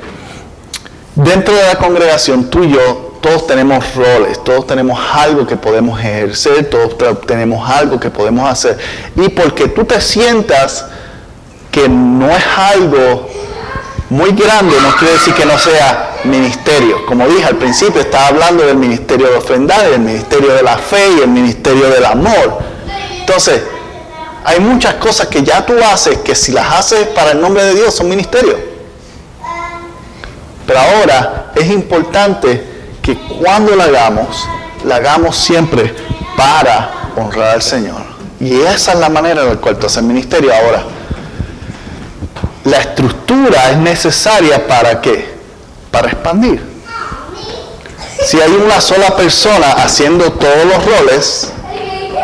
dentro 1.16 1.56
de 1.56 1.64
la 1.64 1.76
congregación 1.76 2.50
tú 2.50 2.64
y 2.64 2.72
yo 2.72 3.12
todos 3.22 3.46
tenemos 3.48 3.96
roles, 3.96 4.44
todos 4.44 4.66
tenemos 4.66 5.00
algo 5.14 5.46
que 5.46 5.56
podemos 5.56 6.00
ejercer, 6.00 6.70
todos 6.70 6.98
tenemos 7.26 7.70
algo 7.70 8.00
que 8.00 8.10
podemos 8.10 8.50
hacer. 8.50 8.78
Y 9.16 9.30
porque 9.30 9.68
tú 9.68 9.86
te 9.86 10.02
sientas 10.02 10.86
que 11.72 11.88
no 11.88 12.30
es 12.30 12.44
algo 12.58 13.30
muy 14.10 14.32
grande, 14.32 14.76
no 14.82 14.96
quiere 14.98 15.14
decir 15.14 15.34
que 15.36 15.46
no 15.46 15.58
sea 15.58 16.11
ministerio. 16.26 17.06
Como 17.06 17.28
dije 17.28 17.46
al 17.46 17.58
principio, 17.58 18.02
estaba 18.02 18.28
hablando 18.28 18.66
del 18.66 18.78
ministerio 18.78 19.30
de 19.30 19.38
ofrendar, 19.38 19.90
del 19.90 20.00
ministerio 20.00 20.54
de 20.54 20.64
la 20.64 20.78
fe 20.78 21.10
y 21.18 21.22
el 21.22 21.28
ministerio 21.28 21.90
del 21.90 22.06
amor. 22.06 22.60
Entonces, 23.20 23.62
hay 24.44 24.60
muchas 24.60 24.96
cosas 24.96 25.28
que 25.28 25.44
ya 25.44 25.66
tú 25.66 25.74
haces 25.84 26.18
que 26.20 26.36
si 26.36 26.52
las 26.52 26.74
haces 26.74 27.08
para 27.10 27.32
el 27.32 27.42
nombre 27.42 27.64
de 27.64 27.76
Dios 27.76 27.94
son 27.94 28.10
ministerios. 28.10 28.58
Pero 30.66 30.80
ahora 30.80 31.52
es 31.56 31.70
importante 31.70 32.64
que 33.02 33.18
cuando 33.18 33.76
la 33.76 33.86
hagamos, 33.86 34.48
la 34.86 34.96
hagamos 34.96 35.36
siempre 35.36 35.94
para 36.38 37.12
honrar 37.16 37.56
al 37.56 37.62
Señor. 37.62 38.02
Y 38.40 38.62
esa 38.62 38.94
es 38.94 39.00
la 39.00 39.10
manera 39.10 39.44
en 39.44 39.50
la 39.50 39.56
cual 39.56 39.78
tú 39.78 39.86
haces 39.88 40.02
ministerio 40.02 40.52
ahora. 40.54 40.84
La 42.64 42.78
estructura 42.78 43.72
es 43.72 43.78
necesaria 43.78 44.68
para 44.68 45.02
qué? 45.02 45.31
Para 45.92 46.10
expandir. 46.10 46.62
Si 48.26 48.40
hay 48.40 48.52
una 48.52 48.80
sola 48.80 49.16
persona 49.16 49.72
haciendo 49.74 50.32
todos 50.34 50.66
los 50.66 50.86
roles, 50.86 51.52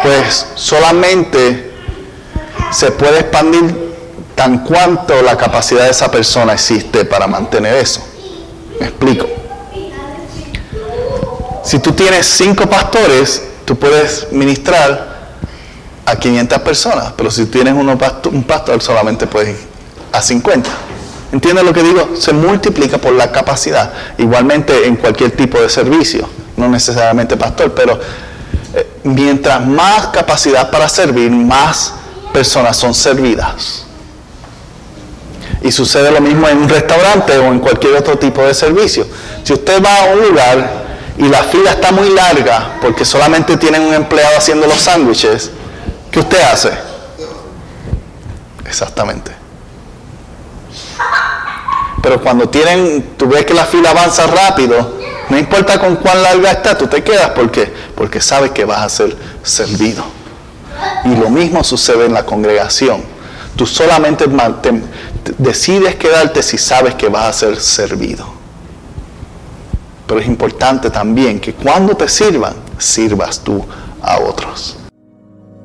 pues 0.03 0.47
solamente 0.55 1.73
se 2.71 2.91
puede 2.91 3.19
expandir 3.19 3.87
tan 4.35 4.59
cuanto 4.59 5.21
la 5.23 5.35
capacidad 5.35 5.85
de 5.85 5.91
esa 5.91 6.11
persona 6.11 6.53
existe 6.53 7.05
para 7.05 7.27
mantener 7.27 7.75
eso. 7.75 8.01
Me 8.79 8.87
explico. 8.87 9.27
Si 11.63 11.79
tú 11.79 11.91
tienes 11.91 12.25
cinco 12.27 12.69
pastores, 12.69 13.43
tú 13.65 13.77
puedes 13.77 14.31
ministrar 14.31 15.17
a 16.05 16.15
500 16.15 16.61
personas, 16.61 17.13
pero 17.17 17.29
si 17.29 17.47
tienes 17.47 17.73
uno 17.73 17.97
un 18.31 18.43
pastor 18.43 18.81
solamente 18.81 19.27
puedes 19.27 19.49
ir 19.49 19.67
a 20.13 20.21
50. 20.21 20.69
¿Entiendes 21.31 21.65
lo 21.65 21.73
que 21.73 21.83
digo? 21.83 22.15
Se 22.17 22.31
multiplica 22.31 22.97
por 22.97 23.13
la 23.13 23.31
capacidad. 23.31 23.91
Igualmente 24.17 24.87
en 24.87 24.95
cualquier 24.95 25.31
tipo 25.31 25.59
de 25.59 25.69
servicio, 25.69 26.27
no 26.55 26.69
necesariamente 26.69 27.35
pastor, 27.35 27.73
pero 27.73 27.99
eh, 28.73 28.87
mientras 29.03 29.65
más 29.65 30.07
capacidad 30.07 30.71
para 30.71 30.87
servir, 30.87 31.29
más 31.31 31.93
personas 32.31 32.77
son 32.77 32.93
servidas. 32.93 33.83
Y 35.61 35.71
sucede 35.71 36.11
lo 36.11 36.21
mismo 36.21 36.47
en 36.47 36.59
un 36.59 36.69
restaurante 36.69 37.37
o 37.37 37.45
en 37.51 37.59
cualquier 37.59 37.95
otro 37.95 38.17
tipo 38.17 38.41
de 38.43 38.53
servicio. 38.53 39.05
Si 39.43 39.53
usted 39.53 39.83
va 39.83 40.03
a 40.03 40.13
un 40.13 40.21
lugar 40.21 40.85
y 41.17 41.27
la 41.27 41.43
fila 41.43 41.71
está 41.71 41.91
muy 41.91 42.09
larga 42.09 42.77
porque 42.79 43.03
solamente 43.03 43.57
tienen 43.57 43.81
un 43.81 43.93
empleado 43.93 44.37
haciendo 44.37 44.67
los 44.67 44.79
sándwiches, 44.79 45.51
¿qué 46.11 46.19
usted 46.19 46.41
hace? 46.41 46.71
Exactamente. 48.65 49.36
Pero 52.07 52.21
cuando 52.21 52.47
tienen, 52.47 53.15
tú 53.17 53.27
ves 53.27 53.45
que 53.45 53.53
la 53.53 53.65
fila 53.65 53.89
avanza 53.89 54.27
rápido, 54.27 54.93
no 55.27 55.37
importa 55.37 55.77
con 55.77 55.97
cuán 55.97 56.23
larga 56.23 56.51
está, 56.51 56.77
tú 56.77 56.87
te 56.87 57.03
quedas 57.03 57.31
porque 57.31 57.69
porque 57.93 58.21
sabes 58.21 58.51
que 58.51 58.63
vas 58.63 58.81
a 58.81 58.87
ser 58.87 59.17
servido. 59.43 60.05
Y 61.03 61.13
lo 61.17 61.29
mismo 61.29 61.65
sucede 61.65 62.05
en 62.05 62.13
la 62.13 62.25
congregación. 62.25 63.03
Tú 63.57 63.65
solamente 63.65 64.25
decides 65.37 65.95
quedarte 65.95 66.41
si 66.41 66.57
sabes 66.57 66.95
que 66.95 67.09
vas 67.09 67.25
a 67.25 67.33
ser 67.33 67.59
servido. 67.59 68.25
Pero 70.07 70.21
es 70.21 70.27
importante 70.27 70.89
también 70.89 71.41
que 71.41 71.55
cuando 71.55 71.97
te 71.97 72.07
sirvan, 72.07 72.53
sirvas 72.77 73.41
tú 73.41 73.65
a 74.01 74.17
otros. 74.19 74.77